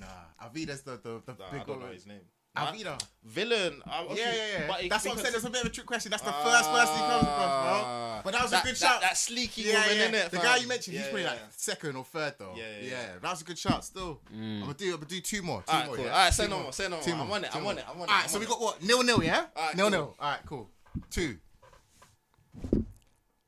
[0.00, 1.94] Nah, Alvida's the the, the Nah, I big don't know one.
[1.94, 2.20] his name.
[2.56, 2.98] Alvida.
[3.24, 3.82] Villain.
[3.84, 4.16] Uh, okay.
[4.20, 4.66] Yeah, yeah, yeah.
[4.68, 5.32] But That's what I'm saying.
[5.32, 6.10] That's a bit of a trick question.
[6.10, 8.20] That's the first person he comes across, bro.
[8.24, 9.00] But that was a That- good that- shout.
[9.00, 10.08] That sleeky yeah, woman, yeah.
[10.26, 10.44] innit, The fam?
[10.44, 12.54] guy you mentioned, he's Yeah, probably yeah, like second or third though.
[12.56, 13.06] Yeah, yeah, yeah.
[13.20, 13.84] That was a good shout.
[13.84, 14.86] Still, I'm gonna do.
[14.86, 15.62] I'm gonna do two more.
[15.62, 15.96] Two Alright, more.
[15.96, 16.04] cool.
[16.04, 16.12] yeah?
[16.12, 16.72] Alright, say Two no more.
[16.72, 17.24] Say no Two more.
[17.26, 17.56] I'm on it.
[17.56, 17.84] I'm on it.
[17.88, 18.12] I'm on it.
[18.12, 18.82] Alright, so we got what?
[18.82, 19.46] Nil nil, yeah.
[19.74, 19.90] Nil cool.
[19.90, 20.16] nil.
[20.20, 20.70] Alright, cool.
[21.10, 21.38] Two.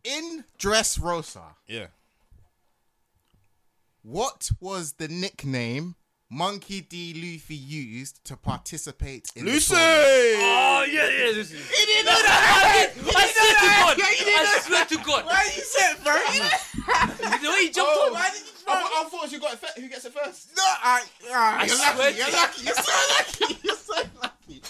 [0.03, 1.87] In Dressrosa, Yeah.
[4.03, 5.97] what was the nickname
[6.29, 7.15] Monkey D.
[7.15, 9.75] Luffy used to participate in Lucy!
[9.75, 10.43] the tournament?
[10.43, 11.33] Oh yeah, yeah.
[11.33, 11.71] This is...
[11.71, 12.91] He didn't know that.
[12.95, 13.67] He I didn't know swear to.
[13.87, 13.99] God.
[13.99, 15.25] Yeah, you didn't I know swear to God.
[15.27, 16.19] Why you said, bro?
[17.39, 18.13] The way he jumped Oh, on.
[18.15, 19.59] Why did you I, thought- I thought you got it.
[19.61, 20.51] fir- Who gets it first?
[20.57, 22.13] No, I, ah, you're swear lucky.
[22.13, 22.63] to- You're lucky.
[22.67, 23.59] You're so lucky.
[23.63, 24.63] You're so lucky.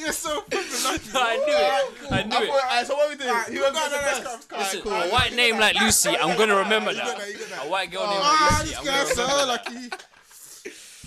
[0.00, 1.10] You're so fucking lucky.
[1.14, 2.00] I knew it.
[2.00, 2.14] cool.
[2.14, 2.48] I knew I it.
[2.48, 3.28] thought, alright, so what we do?
[3.28, 4.24] Alright, Who you gets got it that, let's first?
[4.24, 4.56] go, let's go.
[4.56, 5.02] Alright, Listen, cool.
[5.02, 5.76] a white name like.
[5.80, 7.18] Lucy, I'm gonna remember that.
[7.18, 7.66] that, you got that.
[7.66, 9.46] A white girl named Ah, like Lucy, this I'm gonna guy's remember so
[9.90, 10.04] that.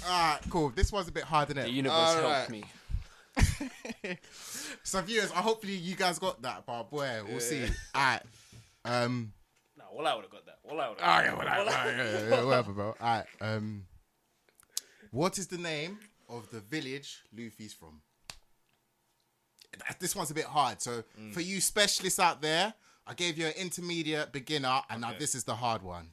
[0.08, 0.22] Lucky.
[0.24, 0.70] Alright, cool.
[0.70, 2.36] This one's a bit hard, isn't The universe Alright.
[2.36, 2.64] helped me.
[4.84, 7.66] so viewers, I hopefully you guys got that, but boy, we'll see.
[7.96, 8.22] Alright.
[8.86, 9.34] Um.
[9.78, 10.60] No, well I would have got that.
[10.64, 11.26] Well I would Oh have.
[11.26, 12.96] yeah, whatever, yeah, yeah, whatever, bro.
[13.02, 13.26] Alright.
[13.42, 13.86] Um.
[15.12, 16.00] What is the name
[16.30, 18.02] of the village Luffy's from?
[20.00, 20.82] This one's a bit hard.
[20.82, 21.34] So Mm.
[21.34, 22.74] for you specialists out there,
[23.06, 25.20] I gave you an intermediate, beginner, and now Okay.
[25.20, 26.10] this is the hard one.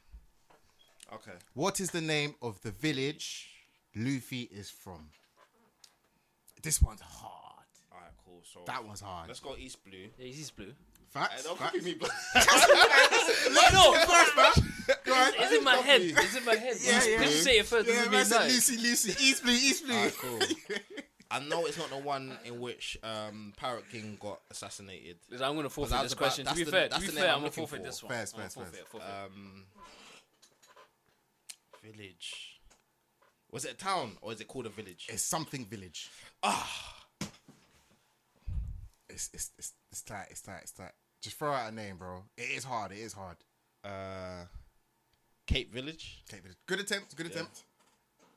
[1.12, 1.32] Okay.
[1.54, 3.48] What is the name of the village
[3.96, 5.08] Luffy is from?
[6.62, 7.66] This one's hard.
[7.92, 8.40] Alright, cool.
[8.44, 9.28] So That one's hard.
[9.28, 10.08] let's go East Blue.
[10.18, 10.72] Yeah, he's blue.
[11.10, 11.34] Facts.
[11.34, 11.72] Hey, don't facts.
[11.72, 12.08] copy me, bro.
[13.72, 14.96] No, First, man.
[15.04, 15.32] Go on.
[15.38, 16.00] it's in my head.
[16.02, 16.76] It's in my head.
[16.82, 17.18] Yeah, yeah.
[17.18, 18.52] because you say it first Yeah, doesn't man mean said nice.
[18.70, 19.94] Lucy, Lucy, East Blue, East Blue.
[19.94, 20.38] Alright, cool.
[21.30, 25.16] I know it's not the one in which um, Parrot King got assassinated.
[25.30, 26.44] Listen, I'm gonna forfeit that this about- question.
[26.44, 27.80] To that's be the- fair, to that's be the fair, I'm I'm gonna looking forfeit
[27.80, 27.86] for.
[27.86, 28.10] this one.
[28.12, 28.84] Fair, I'm fair, gonna fair.
[28.84, 29.08] forfeit, forfeit.
[29.24, 29.64] Um,
[31.82, 32.53] village.
[33.54, 35.06] Was it a town or is it called a village?
[35.08, 36.10] It's something village.
[36.42, 37.04] Ah,
[39.08, 40.26] It's it's it's it's tight.
[40.30, 40.58] It's tight.
[40.62, 40.90] It's tight.
[41.22, 42.24] Just throw out a name, bro.
[42.36, 42.90] It is hard.
[42.90, 43.36] It is hard.
[43.84, 44.46] Uh,
[45.46, 46.24] Cape Village.
[46.28, 47.14] Cape but good attempt.
[47.14, 47.62] Good attempt.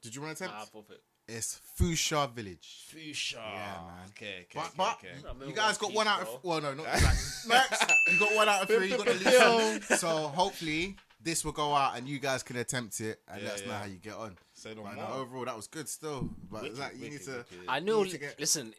[0.04, 0.60] Did you want to attempt?
[0.60, 1.02] Nah, forfeit.
[1.28, 2.84] it's Fusha Village.
[2.90, 3.38] Fuchsia.
[3.38, 4.10] Yeah, man.
[4.16, 5.08] Okay, okay, But, okay, but okay.
[5.24, 7.50] Remember you guys got One one out of well, no, not exactly.
[7.50, 8.92] Next, you got one out of three.
[8.92, 10.00] You got the least.
[10.00, 13.56] So hopefully this will go out and you guys can attempt it and Yeah, let
[13.62, 14.38] us know how you get on.
[14.54, 15.04] Say no But more.
[15.08, 16.30] no, overall, that was good still.
[16.52, 17.32] But Wicked, Zach, you need to.
[17.32, 17.46] wicked.
[17.68, 18.04] I You know.
[18.04, 18.74] need to get- Listen,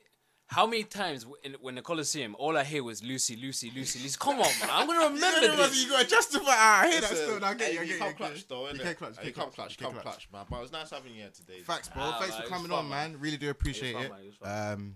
[0.47, 4.17] how many times in, when the Coliseum, all I hear was Lucy, Lucy, Lucy, Lucy.
[4.19, 4.71] Come on, man.
[4.71, 5.85] I'm gonna remember gotta- this.
[5.85, 6.45] You got to justify.
[6.49, 7.41] Ah, I hear that still.
[7.41, 7.81] Now, I get hey, you.
[7.81, 9.15] I you get come clutch though, You can't clutch.
[9.19, 10.47] Hey, You come clutch, you can't come clutch, man.
[10.49, 11.61] But it was nice having you here today.
[11.61, 12.13] Facts, bro.
[12.19, 13.19] Thanks for coming on, man.
[13.21, 14.11] Really do appreciate it.
[14.11, 14.73] man, it was fun.
[14.73, 14.95] Um,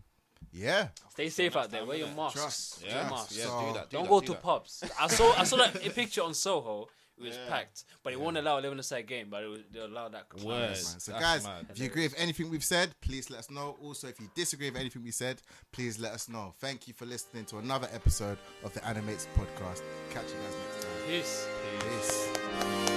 [0.53, 0.89] yeah.
[1.11, 1.85] Stay safe out there.
[1.85, 2.41] Wear your masks.
[2.41, 2.83] Trust.
[2.83, 3.37] Wear your Yeah, masks.
[3.37, 3.91] yeah, So- do that.
[3.91, 4.43] Do Don't that, go do to that.
[4.43, 4.85] pubs.
[4.99, 6.89] I saw I saw that a picture on Soho.
[7.23, 7.49] It was Yeah.
[7.49, 9.29] packed, but it won't allow eleven aside game.
[9.31, 10.27] But it was, they allowed that.
[10.43, 10.71] Word.
[10.71, 10.75] man.
[10.77, 11.67] So, That's guys, mad.
[11.71, 13.77] if you agree with anything we've said, please let us know.
[13.83, 15.41] Also, if you disagree with anything we said,
[15.73, 16.55] please let us know.
[16.59, 19.83] Thank you for listening to another episode of the Animates podcast.
[20.11, 20.93] Catch you guys next time.
[21.09, 21.47] Peace.
[21.81, 22.92] Peace.